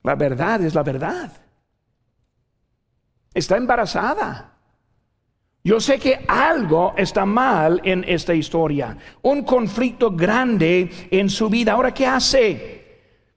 la 0.03 0.15
verdad 0.17 0.63
es 0.63 0.75
la 0.75 0.83
verdad 0.83 1.31
está 3.39 3.57
embarazada. 3.57 4.53
Yo 5.65 5.81
sé 5.81 5.99
que 5.99 6.25
algo 6.29 6.95
está 6.97 7.25
mal 7.25 7.81
en 7.85 8.05
esta 8.07 8.35
historia, 8.35 8.97
un 9.23 9.43
conflicto 9.43 10.11
grande 10.11 10.91
en 11.11 11.29
su 11.29 11.49
vida. 11.49 11.73
Ahora, 11.73 11.93
¿qué 11.93 12.07
hace? 12.07 12.79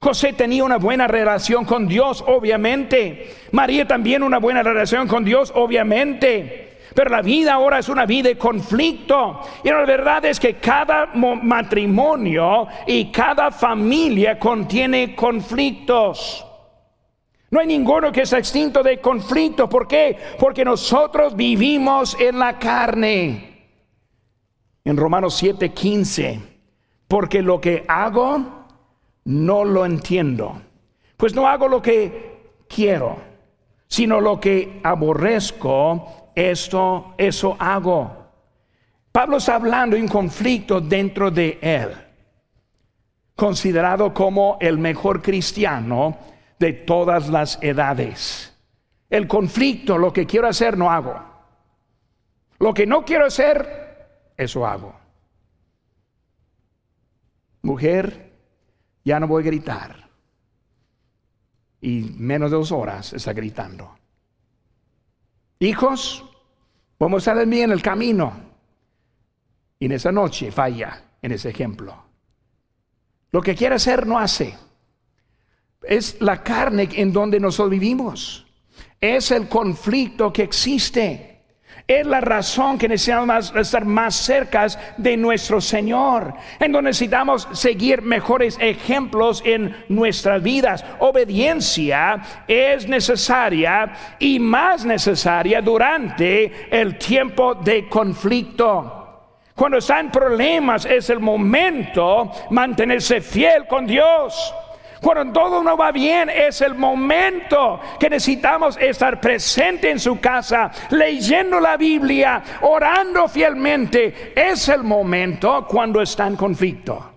José 0.00 0.32
tenía 0.32 0.64
una 0.64 0.78
buena 0.78 1.06
relación 1.06 1.64
con 1.64 1.86
Dios, 1.86 2.24
obviamente. 2.26 3.34
María 3.52 3.86
también 3.86 4.22
una 4.22 4.38
buena 4.38 4.62
relación 4.62 5.06
con 5.06 5.24
Dios, 5.24 5.52
obviamente. 5.54 6.71
Pero 6.94 7.10
la 7.10 7.22
vida 7.22 7.54
ahora 7.54 7.78
es 7.78 7.88
una 7.88 8.06
vida 8.06 8.28
de 8.28 8.38
conflicto. 8.38 9.40
Y 9.64 9.68
la 9.68 9.84
verdad 9.84 10.24
es 10.24 10.38
que 10.38 10.54
cada 10.54 11.06
matrimonio 11.06 12.66
y 12.86 13.10
cada 13.10 13.50
familia 13.50 14.38
contiene 14.38 15.14
conflictos. 15.14 16.46
No 17.50 17.60
hay 17.60 17.66
ninguno 17.66 18.10
que 18.10 18.24
sea 18.24 18.38
extinto 18.38 18.82
de 18.82 18.98
conflicto. 18.98 19.68
¿Por 19.68 19.86
qué? 19.86 20.16
Porque 20.38 20.64
nosotros 20.64 21.36
vivimos 21.36 22.16
en 22.18 22.38
la 22.38 22.58
carne. 22.58 23.68
En 24.84 24.96
Romanos 24.96 25.42
7:15. 25.42 26.40
Porque 27.06 27.42
lo 27.42 27.60
que 27.60 27.84
hago, 27.86 28.64
no 29.24 29.64
lo 29.64 29.84
entiendo. 29.84 30.62
Pues 31.18 31.34
no 31.34 31.46
hago 31.46 31.68
lo 31.68 31.82
que 31.82 32.64
quiero, 32.66 33.18
sino 33.86 34.18
lo 34.20 34.40
que 34.40 34.80
aborrezco, 34.82 36.21
esto, 36.34 37.14
eso 37.18 37.56
hago. 37.58 38.22
Pablo 39.10 39.36
está 39.36 39.56
hablando 39.56 39.96
de 39.96 40.02
un 40.02 40.08
conflicto 40.08 40.80
dentro 40.80 41.30
de 41.30 41.58
él, 41.60 41.90
considerado 43.36 44.14
como 44.14 44.56
el 44.60 44.78
mejor 44.78 45.20
cristiano 45.20 46.16
de 46.58 46.72
todas 46.72 47.28
las 47.28 47.58
edades. 47.62 48.56
El 49.10 49.26
conflicto, 49.26 49.98
lo 49.98 50.12
que 50.12 50.26
quiero 50.26 50.48
hacer, 50.48 50.78
no 50.78 50.90
hago. 50.90 51.20
Lo 52.58 52.72
que 52.72 52.86
no 52.86 53.04
quiero 53.04 53.26
hacer, 53.26 54.32
eso 54.36 54.66
hago. 54.66 54.94
Mujer, 57.62 58.32
ya 59.04 59.20
no 59.20 59.26
voy 59.26 59.42
a 59.42 59.46
gritar. 59.46 60.08
Y 61.80 62.14
menos 62.16 62.50
de 62.50 62.56
dos 62.56 62.72
horas 62.72 63.12
está 63.12 63.32
gritando. 63.32 63.96
Hijos, 65.62 66.24
vamos 66.98 67.28
a 67.28 67.30
estar 67.30 67.46
en 67.46 67.70
el 67.70 67.80
camino. 67.80 68.32
Y 69.78 69.86
en 69.86 69.92
esa 69.92 70.10
noche 70.10 70.50
falla 70.50 71.04
en 71.22 71.30
ese 71.30 71.50
ejemplo. 71.50 71.96
Lo 73.30 73.40
que 73.40 73.54
quiere 73.54 73.76
hacer 73.76 74.04
no 74.04 74.18
hace. 74.18 74.58
Es 75.82 76.20
la 76.20 76.42
carne 76.42 76.88
en 76.94 77.12
donde 77.12 77.38
nosotros 77.38 77.70
vivimos. 77.70 78.44
Es 79.00 79.30
el 79.30 79.48
conflicto 79.48 80.32
que 80.32 80.42
existe. 80.42 81.31
Es 81.86 82.06
la 82.06 82.20
razón 82.20 82.78
que 82.78 82.88
necesitamos 82.88 83.52
estar 83.56 83.84
más 83.84 84.14
cerca 84.14 84.66
de 84.96 85.16
nuestro 85.16 85.60
Señor, 85.60 86.32
en 86.60 86.72
donde 86.72 86.90
necesitamos 86.90 87.48
seguir 87.52 88.02
mejores 88.02 88.56
ejemplos 88.60 89.42
en 89.44 89.76
nuestras 89.88 90.42
vidas. 90.42 90.84
Obediencia 91.00 92.22
es 92.46 92.86
necesaria 92.88 93.92
y 94.18 94.38
más 94.38 94.84
necesaria 94.84 95.60
durante 95.60 96.68
el 96.70 96.98
tiempo 96.98 97.54
de 97.56 97.88
conflicto. 97.88 98.98
Cuando 99.54 99.78
están 99.78 100.10
problemas 100.10 100.86
es 100.86 101.10
el 101.10 101.20
momento 101.20 102.30
mantenerse 102.50 103.20
fiel 103.20 103.66
con 103.66 103.86
Dios. 103.86 104.54
Cuando 105.02 105.32
todo 105.32 105.64
no 105.64 105.76
va 105.76 105.90
bien 105.90 106.30
es 106.30 106.60
el 106.60 106.76
momento 106.76 107.80
que 107.98 108.08
necesitamos 108.08 108.76
estar 108.80 109.20
presente 109.20 109.90
en 109.90 109.98
su 109.98 110.20
casa, 110.20 110.70
leyendo 110.90 111.58
la 111.58 111.76
Biblia, 111.76 112.40
orando 112.60 113.26
fielmente. 113.26 114.32
Es 114.36 114.68
el 114.68 114.84
momento 114.84 115.66
cuando 115.68 116.00
está 116.00 116.28
en 116.28 116.36
conflicto. 116.36 117.14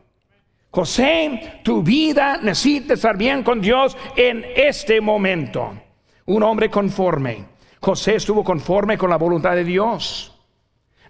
José, 0.72 1.62
tu 1.64 1.84
vida 1.84 2.40
necesita 2.42 2.96
estar 2.96 3.16
bien 3.16 3.44
con 3.44 3.62
Dios 3.62 3.96
en 4.16 4.44
este 4.56 5.00
momento. 5.00 5.78
Un 6.26 6.42
hombre 6.42 6.72
conforme. 6.72 7.46
José 7.80 8.16
estuvo 8.16 8.44
conforme 8.44 8.98
con 8.98 9.12
la 9.12 9.18
voluntad 9.18 9.54
de 9.54 9.64
Dios 9.64 10.36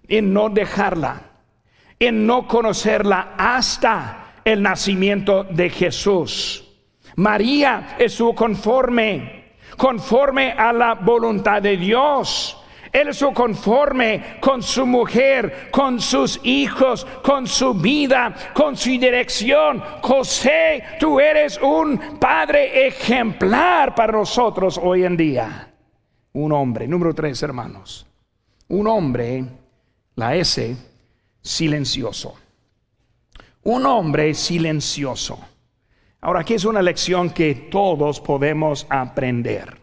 en 0.09 0.33
no 0.33 0.49
dejarla, 0.49 1.21
en 1.97 2.27
no 2.27 2.49
conocerla 2.49 3.33
hasta 3.38 4.33
el 4.43 4.61
nacimiento 4.61 5.45
de 5.45 5.69
Jesús. 5.69 6.64
María 7.15 7.95
estuvo 7.97 8.36
conforme, 8.36 9.54
conforme 9.78 10.51
a 10.51 10.73
la 10.73 10.95
voluntad 10.95 11.62
de 11.62 11.78
Dios. 11.78 12.62
Él 12.91 13.10
estuvo 13.10 13.34
conforme 13.34 14.38
con 14.39 14.63
su 14.63 14.86
mujer, 14.86 15.69
con 15.69 15.99
sus 15.99 16.39
hijos, 16.43 17.06
con 17.21 17.45
su 17.45 17.73
vida, 17.73 18.34
con 18.54 18.78
su 18.78 18.89
dirección. 18.91 19.84
José, 20.01 20.82
tú 20.97 21.19
eres 21.19 21.60
un 21.62 22.17
padre 22.19 22.88
ejemplar 22.88 23.93
para 23.93 24.13
nosotros 24.13 24.80
hoy 24.82 25.04
en 25.04 25.17
día. 25.17 25.73
Un 26.34 26.54
hombre, 26.54 26.88
número 26.88 27.13
tres, 27.13 27.43
hermanos. 27.43 28.06
Un 28.69 28.88
hombre, 28.88 29.43
la 30.15 30.36
S, 30.36 30.75
silencioso. 31.41 32.36
Un 33.63 33.86
hombre 33.86 34.34
silencioso. 34.34 35.55
Ahora, 36.25 36.39
aquí 36.39 36.55
es 36.55 36.65
una 36.65 36.81
lección 36.81 37.29
que 37.29 37.53
todos 37.53 38.19
podemos 38.19 38.88
aprender. 38.89 39.79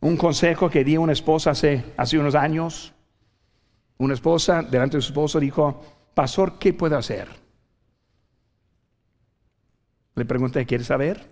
Un 0.00 0.16
consejo 0.16 0.70
que 0.70 0.82
di 0.84 0.94
a 0.94 1.00
una 1.00 1.12
esposa 1.12 1.50
hace, 1.50 1.92
hace 1.98 2.18
unos 2.18 2.34
años. 2.34 2.94
Una 3.98 4.14
esposa 4.14 4.62
delante 4.62 4.96
de 4.96 5.02
su 5.02 5.08
esposo 5.08 5.38
dijo, 5.38 5.84
Pastor, 6.14 6.58
¿qué 6.58 6.72
puedo 6.72 6.96
hacer? 6.96 7.28
Le 10.14 10.24
pregunté, 10.24 10.64
¿quieres 10.64 10.86
saber? 10.86 11.28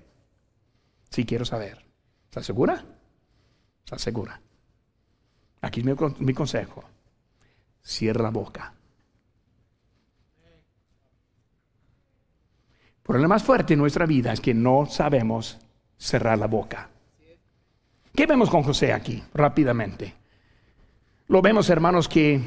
Sí, 1.09 1.25
quiero 1.25 1.47
saber. 1.47 1.83
¿Estás 2.27 2.45
segura? 2.45 2.85
¿Estás 3.83 4.03
segura? 4.03 4.43
Aquí 5.63 5.81
es 5.81 5.87
mi, 5.87 5.95
mi 6.19 6.35
consejo. 6.35 6.85
Cierra 7.83 8.25
la 8.25 8.31
boca. 8.31 8.75
Problema 13.11 13.35
más 13.35 13.43
fuerte 13.43 13.75
en 13.75 13.81
nuestra 13.81 14.07
vida 14.07 14.33
es 14.33 14.41
que 14.41 14.55
no 14.55 14.87
sabemos 14.87 15.59
cerrar 15.99 16.39
la 16.39 16.47
boca. 16.47 16.91
¿Qué 18.15 18.25
vemos 18.25 18.49
con 18.49 18.63
José 18.63 18.93
aquí? 18.93 19.21
Rápidamente. 19.35 20.15
Lo 21.27 21.43
vemos, 21.43 21.69
hermanos, 21.71 22.07
que 22.09 22.41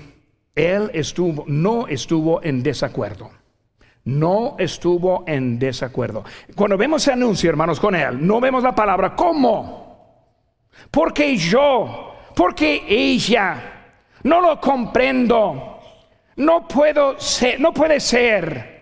él 0.55 0.89
estuvo, 0.93 1.43
no 1.47 1.87
estuvo 1.87 2.41
en 2.41 2.63
desacuerdo. 2.63 3.29
No 4.05 4.55
estuvo 4.57 5.25
en 5.27 5.59
desacuerdo. 5.59 6.23
Cuando 6.55 6.77
vemos 6.77 7.01
ese 7.01 7.11
anuncio, 7.11 7.49
hermanos, 7.49 7.77
con 7.77 7.93
él, 7.93 8.25
no 8.25 8.39
vemos 8.39 8.63
la 8.63 8.73
palabra 8.73 9.17
¿cómo? 9.17 10.31
Porque 10.89 11.35
yo, 11.35 12.15
porque 12.33 12.85
ella, 12.87 13.97
no 14.23 14.39
lo 14.39 14.61
comprendo. 14.61 15.81
No 16.37 16.65
puedo 16.69 17.19
ser, 17.19 17.59
no 17.59 17.73
puede 17.73 17.99
ser. 17.99 18.72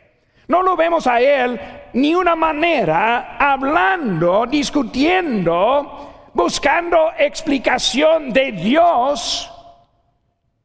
No 0.51 0.61
lo 0.61 0.75
vemos 0.75 1.07
a 1.07 1.21
él 1.21 1.57
ni 1.93 2.13
una 2.13 2.35
manera 2.35 3.37
hablando, 3.37 4.45
discutiendo, 4.45 6.29
buscando 6.33 7.13
explicación 7.17 8.33
de 8.33 8.51
Dios. 8.51 9.49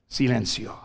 Silencio. 0.08 0.76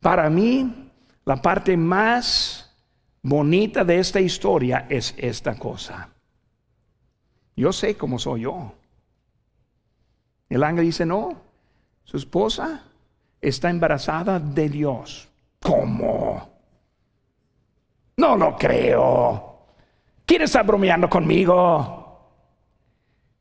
Para 0.00 0.28
mí, 0.28 0.90
la 1.24 1.36
parte 1.40 1.76
más 1.76 2.76
bonita 3.22 3.84
de 3.84 4.00
esta 4.00 4.18
historia 4.18 4.86
es 4.88 5.14
esta 5.16 5.54
cosa. 5.56 6.08
Yo 7.54 7.72
sé 7.72 7.96
cómo 7.96 8.18
soy 8.18 8.40
yo. 8.40 8.72
El 10.48 10.64
ángel 10.64 10.86
dice, 10.86 11.06
no, 11.06 11.36
su 12.02 12.16
esposa 12.16 12.82
está 13.40 13.70
embarazada 13.70 14.40
de 14.40 14.68
Dios. 14.68 15.28
¿Cómo? 15.62 16.57
No 18.18 18.36
lo 18.36 18.56
creo. 18.56 19.58
¿Quién 20.26 20.42
está 20.42 20.62
bromeando 20.64 21.08
conmigo? 21.08 22.34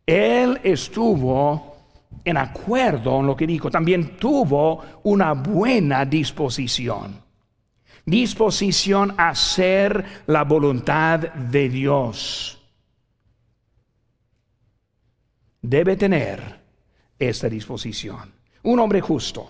Él 0.05 0.59
estuvo 0.63 1.75
en 2.23 2.37
acuerdo 2.37 3.19
en 3.19 3.25
lo 3.25 3.35
que 3.35 3.47
dijo. 3.47 3.71
También 3.71 4.17
tuvo 4.17 4.83
una 5.03 5.33
buena 5.33 6.05
disposición. 6.05 7.19
Disposición 8.05 9.15
a 9.17 9.29
hacer 9.29 10.05
la 10.27 10.43
voluntad 10.43 11.19
de 11.21 11.69
Dios. 11.69 12.61
Debe 15.59 15.97
tener 15.97 16.61
esta 17.17 17.49
disposición. 17.49 18.31
Un 18.61 18.79
hombre 18.79 19.01
justo, 19.01 19.49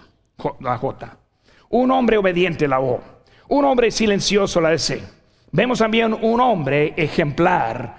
la 0.62 0.78
J. 0.78 1.18
Un 1.70 1.92
hombre 1.92 2.18
obediente, 2.18 2.66
la 2.66 2.80
O. 2.80 3.02
Un 3.50 3.66
hombre 3.66 3.92
silencioso, 3.92 4.62
la 4.62 4.74
S 4.74 5.17
Vemos 5.52 5.80
también 5.80 6.14
un 6.14 6.40
hombre 6.42 6.94
ejemplar, 6.98 7.96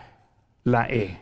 la 0.64 0.86
E. 0.88 1.18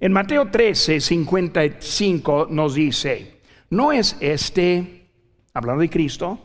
En 0.00 0.12
Mateo 0.12 0.50
13, 0.50 1.00
55 1.00 2.48
nos 2.50 2.74
dice, 2.74 3.40
¿no 3.70 3.92
es 3.92 4.16
este, 4.20 5.08
hablando 5.54 5.82
de 5.82 5.90
Cristo, 5.90 6.38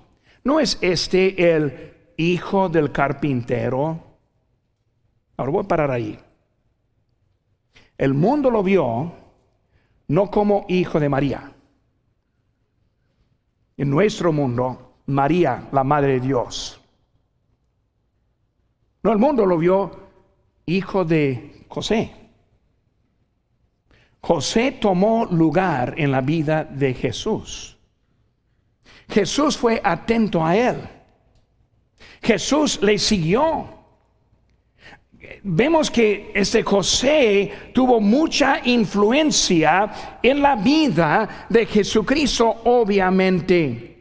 no 0.44 0.60
es 0.60 0.78
este 0.82 1.56
el 1.56 1.94
hijo 2.18 2.70
del 2.70 2.92
carpintero? 2.92 4.04
Ahora 5.38 5.52
voy 5.52 5.64
a 5.64 5.68
parar 5.68 5.92
ahí. 5.92 6.20
El 7.98 8.14
mundo 8.14 8.52
lo 8.52 8.62
vio 8.62 9.14
no 10.08 10.30
como 10.30 10.66
hijo 10.68 11.00
de 11.00 11.10
María. 11.10 11.52
En 13.78 13.90
nuestro 13.90 14.32
mundo, 14.32 15.00
María, 15.08 15.68
la 15.72 15.84
Madre 15.84 16.14
de 16.14 16.20
Dios, 16.20 16.80
no, 19.06 19.12
el 19.12 19.20
mundo 19.20 19.46
lo 19.46 19.60
vio 19.60 19.92
hijo 20.66 21.06
de 21.06 21.64
José. 21.68 22.12
José 24.20 24.72
tomó 24.72 25.28
lugar 25.28 25.94
en 25.98 26.12
la 26.12 26.22
vida 26.22 26.64
de 26.64 26.96
Jesús. 26.96 27.78
Jesús 29.08 29.56
fue 29.56 29.80
atento 29.84 30.44
a 30.44 30.58
él. 30.58 30.78
Jesús 32.24 32.82
le 32.82 32.98
siguió. 32.98 33.70
Vemos 35.44 35.92
que 35.92 36.32
este 36.34 36.64
José 36.64 37.52
tuvo 37.76 38.02
mucha 38.02 38.60
influencia 38.68 40.18
en 40.24 40.42
la 40.42 40.56
vida 40.56 41.46
de 41.48 41.68
Jesucristo, 41.68 42.62
obviamente. 42.64 43.95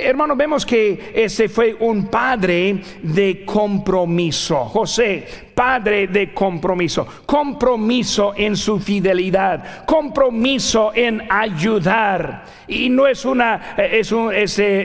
Hermano, 0.00 0.36
vemos 0.36 0.64
que 0.64 1.12
ese 1.14 1.48
fue 1.48 1.74
un 1.74 2.06
padre 2.06 2.80
de 3.02 3.44
compromiso. 3.44 4.64
José, 4.66 5.26
padre 5.54 6.06
de 6.06 6.32
compromiso. 6.32 7.06
Compromiso 7.26 8.32
en 8.36 8.56
su 8.56 8.78
fidelidad. 8.78 9.84
Compromiso 9.84 10.92
en 10.94 11.22
ayudar. 11.28 12.44
Y 12.68 12.88
no 12.88 13.06
es 13.08 13.24
una, 13.24 13.74
es 13.76 14.12
un, 14.12 14.32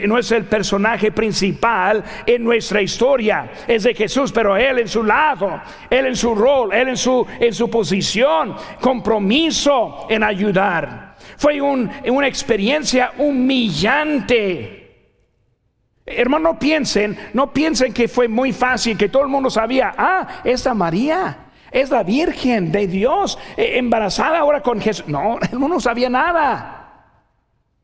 no 0.08 0.18
es 0.18 0.32
el 0.32 0.46
personaje 0.46 1.12
principal 1.12 2.04
en 2.26 2.44
nuestra 2.44 2.82
historia. 2.82 3.52
Es 3.68 3.84
de 3.84 3.94
Jesús, 3.94 4.32
pero 4.32 4.58
él 4.58 4.80
en 4.80 4.88
su 4.88 5.04
lado, 5.04 5.62
él 5.90 6.08
en 6.08 6.16
su 6.16 6.34
rol, 6.34 6.74
él 6.74 6.90
en 6.90 6.98
su, 6.98 7.26
en 7.40 7.54
su 7.54 7.70
posición. 7.70 8.56
Compromiso 8.82 10.08
en 10.10 10.24
ayudar. 10.24 11.14
Fue 11.38 11.62
una 11.62 12.28
experiencia 12.28 13.12
humillante 13.18 14.83
Hermano, 16.06 16.52
no 16.52 16.60
piensen, 16.60 17.18
no 17.34 17.54
piensen 17.54 17.94
que 17.94 18.08
fue 18.08 18.28
muy 18.28 18.52
fácil, 18.52 18.98
que 18.98 19.10
todo 19.10 19.24
el 19.24 19.30
mundo 19.30 19.50
sabía, 19.50 19.94
ah, 19.98 20.42
esta 20.44 20.74
María 20.74 21.52
es 21.72 21.90
la 21.90 22.04
Virgen 22.04 22.72
de 22.72 22.88
Dios, 22.88 23.38
eh, 23.58 23.78
embarazada 23.78 24.40
ahora 24.40 24.62
con 24.62 24.80
Jesús. 24.82 25.08
No, 25.08 25.40
el 25.52 25.58
mundo 25.58 25.76
no 25.76 25.80
sabía 25.80 26.10
nada. 26.10 26.80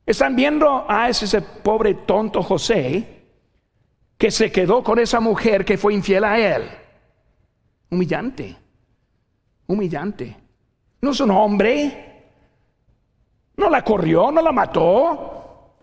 Están 0.06 0.36
viendo 0.36 0.86
a 0.90 1.08
ese, 1.10 1.42
pobre 1.42 1.94
tonto 1.94 2.42
José 2.42 3.26
que 4.18 4.32
se 4.32 4.52
quedó 4.52 4.84
con 4.84 5.00
esa 5.00 5.20
mujer 5.20 5.64
que 5.64 5.78
fue 5.78 5.94
infiel 5.94 6.24
a 6.24 6.38
él. 6.38 6.70
Humillante, 7.90 8.56
humillante. 9.68 10.36
No 11.02 11.12
es 11.12 11.20
un 11.22 11.32
hombre. 11.32 12.06
No 13.56 13.70
la 13.70 13.84
corrió, 13.84 14.32
no 14.32 14.42
la 14.42 14.52
mató. 14.52 15.76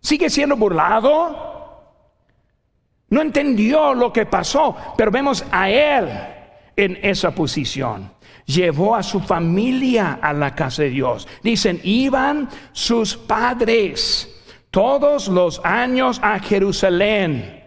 Sigue 0.00 0.30
siendo 0.30 0.56
burlado. 0.56 1.43
No 3.10 3.20
entendió 3.20 3.94
lo 3.94 4.12
que 4.12 4.26
pasó, 4.26 4.76
pero 4.96 5.10
vemos 5.10 5.44
a 5.50 5.68
él 5.70 6.08
en 6.76 6.98
esa 7.02 7.34
posición. 7.34 8.12
Llevó 8.46 8.94
a 8.94 9.02
su 9.02 9.20
familia 9.20 10.18
a 10.20 10.32
la 10.32 10.54
casa 10.54 10.82
de 10.82 10.90
Dios. 10.90 11.26
Dicen, 11.42 11.80
iban 11.82 12.48
sus 12.72 13.16
padres 13.16 14.30
todos 14.70 15.28
los 15.28 15.60
años 15.64 16.20
a 16.22 16.38
Jerusalén. 16.40 17.62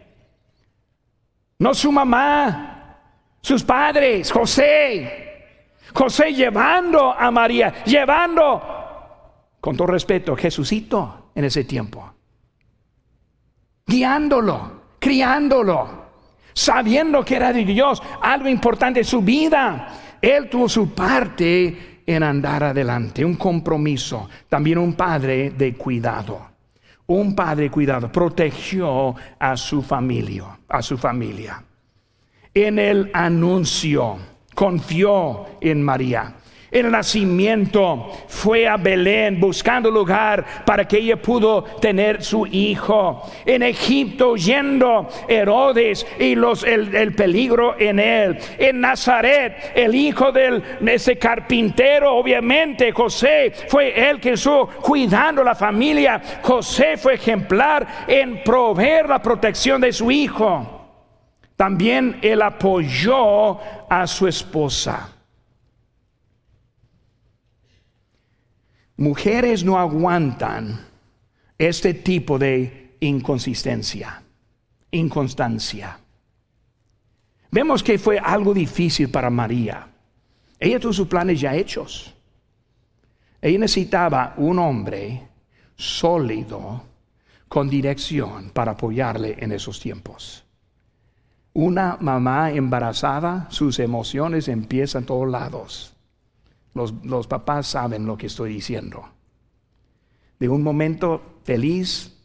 No 1.60 1.74
su 1.74 1.92
mamá, 1.92 3.00
sus 3.42 3.64
padres, 3.64 4.32
José. 4.32 5.26
José 5.94 6.34
llevando 6.34 7.14
a 7.14 7.32
María, 7.32 7.84
llevando, 7.86 8.62
con 9.60 9.76
todo 9.76 9.88
respeto, 9.88 10.36
Jesucito 10.36 11.32
en 11.34 11.46
ese 11.46 11.64
tiempo. 11.64 12.14
Guiándolo 13.86 14.77
criándolo, 15.00 15.88
sabiendo 16.54 17.24
que 17.24 17.36
era 17.36 17.54
de 17.54 17.66
Dios, 17.66 18.02
algo 18.22 18.50
importante 18.50 19.00
en 19.02 19.06
su 19.06 19.22
vida. 19.22 19.88
Él 20.22 20.50
tuvo 20.50 20.68
su 20.68 20.94
parte 20.94 22.02
en 22.06 22.24
andar 22.24 22.64
adelante, 22.64 23.24
un 23.24 23.36
compromiso, 23.36 24.30
también 24.50 24.78
un 24.78 24.94
padre 24.94 25.52
de 25.52 25.76
cuidado. 25.76 26.48
Un 27.08 27.36
padre 27.36 27.72
cuidado, 27.72 28.12
protegió 28.12 29.16
a 29.40 29.56
su 29.56 29.82
familia, 29.82 30.58
a 30.68 30.82
su 30.82 30.98
familia. 30.98 31.64
En 32.54 32.80
el 32.80 33.12
anuncio, 33.14 34.18
confió 34.54 35.46
en 35.62 35.84
María. 35.84 36.34
El 36.72 36.92
nacimiento, 36.92 38.12
fue 38.28 38.68
a 38.68 38.78
Belén 38.78 39.40
buscando 39.40 39.90
lugar 39.90 40.46
para 40.66 40.88
que 40.88 40.98
ella 40.98 41.16
pudo 41.18 41.64
tener 41.64 42.24
su 42.24 42.46
hijo. 42.46 43.24
En 43.46 43.64
Egipto 43.64 44.36
yendo 44.36 45.08
Herodes 45.28 46.06
y 46.20 46.36
los, 46.36 46.64
el, 46.64 47.14
peligro 47.16 47.80
en 47.80 48.00
él. 48.00 48.38
En 48.58 48.82
Nazaret, 48.82 49.72
el 49.76 49.96
hijo 49.96 50.32
de 50.32 50.62
ese 50.86 51.18
carpintero, 51.18 52.16
obviamente 52.16 52.92
José 52.92 53.54
fue 53.68 54.10
el 54.10 54.20
que 54.20 54.34
estuvo 54.34 54.68
cuidando 54.68 55.44
la 55.44 55.56
familia. 55.56 56.22
José 56.42 56.98
fue 56.98 57.16
ejemplar 57.16 58.06
en 58.08 58.44
proveer 58.44 59.08
la 59.08 59.22
protección 59.22 59.82
de 59.82 59.94
su 59.94 60.12
hijo. 60.12 60.74
También 61.56 62.20
él 62.22 62.42
apoyó 62.42 63.60
a 63.90 64.06
su 64.06 64.28
esposa. 64.28 65.17
Mujeres 68.98 69.64
no 69.64 69.78
aguantan 69.78 70.86
este 71.58 71.94
tipo 71.94 72.38
de 72.38 72.98
inconsistencia, 73.00 74.24
inconstancia. 74.92 76.00
Vemos 77.52 77.84
que 77.84 77.98
fue 77.98 78.20
algo 78.20 78.54
difícil 78.54 79.10
para 79.10 79.30
María. 79.30 79.88
Ella 80.60 80.80
tuvo 80.80 80.94
sus 80.94 81.08
planes 81.08 81.40
ya 81.40 81.56
hechos. 81.56 82.14
Ella 83.42 83.60
necesitaba 83.60 84.34
un 84.38 84.60
hombre 84.60 85.28
sólido, 85.76 86.84
con 87.48 87.70
dirección 87.70 88.50
para 88.50 88.74
apoyarle 88.74 89.38
en 89.40 89.52
esos 89.52 89.80
tiempos. 89.80 90.44
Una 91.54 91.98
mamá 92.00 92.52
embarazada, 92.52 93.48
sus 93.50 93.80
emociones 93.80 94.48
empiezan 94.48 95.04
a 95.04 95.06
todos 95.06 95.30
lados. 95.30 95.94
Los, 96.78 97.28
papás 97.28 97.68
saben 97.68 98.06
lo 98.06 98.18
que 98.18 98.28
estoy 98.28 98.54
diciendo. 98.54 99.10
De 100.40 100.48
un 100.48 100.64
momento 100.64 101.40
feliz 101.44 102.16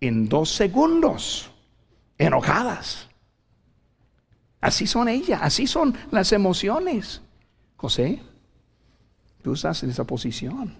en 0.00 0.28
dos 0.28 0.50
segundos, 0.50 1.50
enojadas. 2.18 3.08
Así 4.60 4.86
son 4.86 5.08
ellas, 5.08 5.40
así 5.42 5.66
son 5.66 5.94
las 6.10 6.32
emociones. 6.32 7.20
José, 7.76 8.22
tú 9.42 9.52
estás 9.52 9.82
en 9.82 9.90
esa 9.90 10.04
posición. 10.04 10.74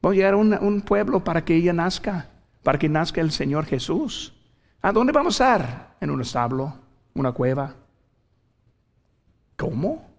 Voy 0.00 0.14
a 0.14 0.16
llegar 0.16 0.34
a 0.34 0.36
un, 0.36 0.80
pueblo 0.80 1.24
para 1.24 1.44
que 1.44 1.56
ella 1.56 1.72
nazca, 1.72 2.30
para 2.62 2.78
que 2.78 2.88
nazca 2.88 3.20
el 3.20 3.32
Señor 3.32 3.66
Jesús. 3.66 4.32
¿A 4.80 4.92
dónde 4.92 5.12
vamos 5.12 5.40
a 5.40 5.54
estar? 5.56 5.96
En 6.00 6.10
un 6.10 6.22
establo, 6.22 6.74
una 7.14 7.32
cueva. 7.32 7.74
¿Cómo? 9.56 10.09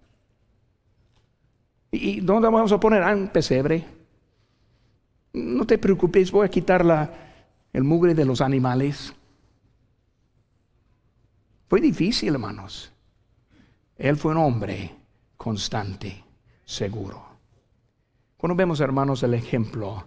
¿Y 1.92 2.20
dónde 2.20 2.48
vamos 2.48 2.72
a 2.72 2.80
poner? 2.80 3.02
Ah, 3.02 3.14
un 3.14 3.28
pesebre. 3.28 3.84
No 5.34 5.66
te 5.66 5.76
preocupes, 5.76 6.32
voy 6.32 6.46
a 6.46 6.50
quitar 6.50 6.84
la, 6.84 7.10
el 7.72 7.84
mugre 7.84 8.14
de 8.14 8.24
los 8.24 8.40
animales. 8.40 9.14
Fue 11.68 11.80
difícil, 11.80 12.32
hermanos. 12.32 12.90
Él 13.96 14.16
fue 14.16 14.32
un 14.32 14.38
hombre 14.38 14.90
constante, 15.36 16.24
seguro. 16.64 17.24
Cuando 18.38 18.56
vemos, 18.56 18.80
hermanos, 18.80 19.22
el 19.22 19.34
ejemplo 19.34 20.04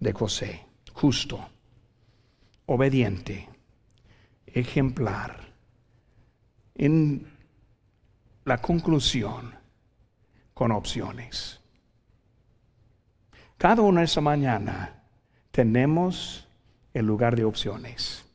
de 0.00 0.12
José, 0.12 0.66
justo, 0.92 1.48
obediente, 2.66 3.48
ejemplar, 4.46 5.54
en 6.74 7.26
la 8.44 8.58
conclusión, 8.58 9.59
con 10.60 10.72
opciones. 10.72 11.58
Cada 13.56 13.80
una 13.80 14.02
esta 14.02 14.20
mañana 14.20 15.04
tenemos 15.50 16.46
el 16.92 17.06
lugar 17.06 17.34
de 17.34 17.46
opciones. 17.46 18.26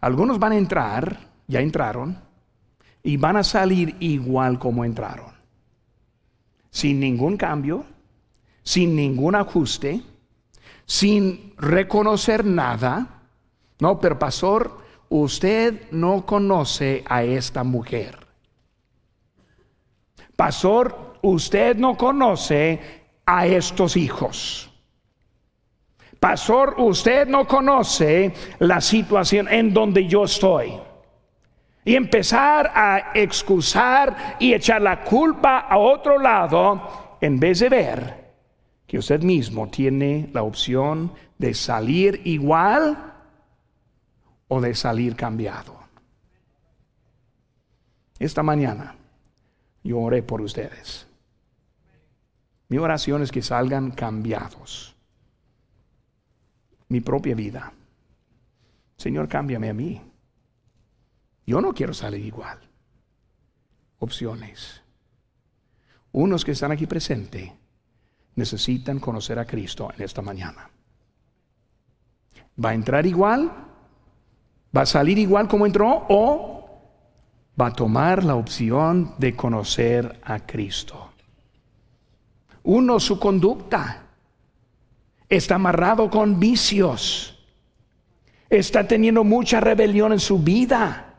Algunos 0.00 0.40
van 0.40 0.50
a 0.50 0.56
entrar, 0.56 1.20
ya 1.46 1.60
entraron, 1.60 2.18
y 3.00 3.16
van 3.16 3.36
a 3.36 3.44
salir 3.44 3.94
igual 4.00 4.58
como 4.58 4.84
entraron. 4.84 5.32
Sin 6.68 6.98
ningún 6.98 7.36
cambio, 7.36 7.84
sin 8.64 8.96
ningún 8.96 9.36
ajuste, 9.36 10.02
sin 10.84 11.54
reconocer 11.58 12.44
nada. 12.44 13.22
No, 13.78 14.00
pero 14.00 14.18
pastor, 14.18 14.80
usted 15.10 15.92
no 15.92 16.26
conoce 16.26 17.04
a 17.06 17.22
esta 17.22 17.62
mujer. 17.62 18.21
Pastor, 20.36 21.18
usted 21.22 21.76
no 21.76 21.96
conoce 21.96 22.80
a 23.26 23.46
estos 23.46 23.96
hijos. 23.96 24.70
Pastor, 26.18 26.76
usted 26.78 27.26
no 27.26 27.46
conoce 27.46 28.32
la 28.60 28.80
situación 28.80 29.48
en 29.48 29.74
donde 29.74 30.06
yo 30.06 30.24
estoy. 30.24 30.72
Y 31.84 31.96
empezar 31.96 32.70
a 32.74 33.10
excusar 33.14 34.36
y 34.38 34.54
echar 34.54 34.80
la 34.82 35.02
culpa 35.02 35.60
a 35.60 35.78
otro 35.78 36.18
lado 36.18 37.16
en 37.20 37.40
vez 37.40 37.58
de 37.58 37.68
ver 37.68 38.22
que 38.86 38.98
usted 38.98 39.20
mismo 39.22 39.68
tiene 39.68 40.30
la 40.32 40.44
opción 40.44 41.12
de 41.38 41.54
salir 41.54 42.20
igual 42.24 43.14
o 44.46 44.60
de 44.60 44.74
salir 44.76 45.16
cambiado. 45.16 45.76
Esta 48.18 48.44
mañana 48.44 48.94
yo 49.82 49.98
oré 49.98 50.22
por 50.22 50.40
ustedes. 50.40 51.06
Mi 52.68 52.78
oración 52.78 53.22
es 53.22 53.30
que 53.30 53.42
salgan 53.42 53.90
cambiados. 53.90 54.94
Mi 56.88 57.00
propia 57.00 57.34
vida. 57.34 57.72
Señor, 58.96 59.28
cámbiame 59.28 59.68
a 59.68 59.74
mí. 59.74 60.00
Yo 61.46 61.60
no 61.60 61.74
quiero 61.74 61.92
salir 61.92 62.24
igual. 62.24 62.58
Opciones. 63.98 64.82
Unos 66.12 66.44
que 66.44 66.52
están 66.52 66.72
aquí 66.72 66.86
presentes 66.86 67.50
necesitan 68.34 69.00
conocer 69.00 69.38
a 69.38 69.46
Cristo 69.46 69.90
en 69.94 70.02
esta 70.02 70.22
mañana. 70.22 70.70
¿Va 72.62 72.70
a 72.70 72.74
entrar 72.74 73.06
igual? 73.06 73.50
¿Va 74.74 74.82
a 74.82 74.86
salir 74.86 75.18
igual 75.18 75.48
como 75.48 75.66
entró? 75.66 76.06
¿O 76.08 76.61
va 77.60 77.66
a 77.66 77.72
tomar 77.72 78.24
la 78.24 78.34
opción 78.34 79.14
de 79.18 79.36
conocer 79.36 80.20
a 80.24 80.40
Cristo. 80.40 81.10
Uno, 82.64 83.00
su 83.00 83.18
conducta 83.18 84.02
está 85.28 85.56
amarrado 85.56 86.08
con 86.08 86.38
vicios, 86.38 87.38
está 88.48 88.86
teniendo 88.86 89.24
mucha 89.24 89.60
rebelión 89.60 90.12
en 90.12 90.20
su 90.20 90.38
vida, 90.38 91.14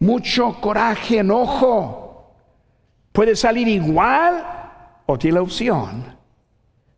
mucho 0.00 0.60
coraje, 0.60 1.18
enojo. 1.18 2.34
Puede 3.12 3.36
salir 3.36 3.68
igual 3.68 4.44
o 5.06 5.18
tiene 5.18 5.36
la 5.36 5.42
opción 5.42 6.04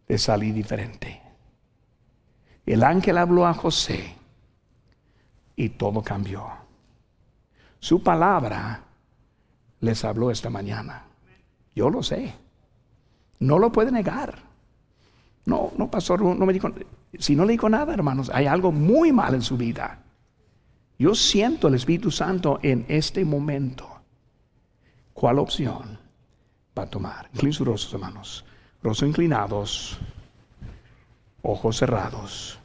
de 0.09 0.19
salir 0.19 0.55
diferente. 0.55 1.21
El 2.67 2.85
ángel 2.85 3.19
habló 3.19 3.47
a 3.47 3.55
José 3.55 4.15
y 5.57 5.71
todo 5.71 6.03
cambió. 6.03 6.69
Su 7.81 8.03
palabra 8.03 8.85
les 9.81 10.05
habló 10.05 10.31
esta 10.31 10.51
mañana. 10.51 11.05
Yo 11.75 11.90
lo 11.90 12.03
sé. 12.03 12.35
No 13.40 13.59
lo 13.59 13.73
puede 13.73 13.90
negar. 13.90 14.38
No, 15.47 15.73
no, 15.77 15.90
pastor, 15.90 16.23
no 16.23 16.47
me 16.47 16.53
dijo. 16.53 16.69
Si 17.19 17.35
no 17.35 17.45
le 17.45 17.53
dijo 17.53 17.69
nada, 17.69 17.93
hermanos, 17.93 18.31
hay 18.33 18.47
algo 18.47 18.71
muy 18.71 19.11
mal 19.11 19.35
en 19.35 19.43
su 19.43 19.57
vida. 19.57 20.03
Yo 20.99 21.14
siento 21.14 21.69
el 21.69 21.75
Espíritu 21.75 22.11
Santo 22.11 22.61
en 22.62 22.85
este 22.88 23.25
momento. 23.25 23.88
¿Cuál 25.14 25.38
opción 25.38 25.99
va 26.79 26.83
a 26.83 26.90
tomar? 26.90 27.31
Inclinen 27.33 27.55
sus 27.55 27.66
rostros, 27.66 27.95
hermanos. 27.95 28.45
Rostros 28.83 29.09
inclinados, 29.09 29.99
ojos 31.43 31.79
cerrados. 31.79 32.60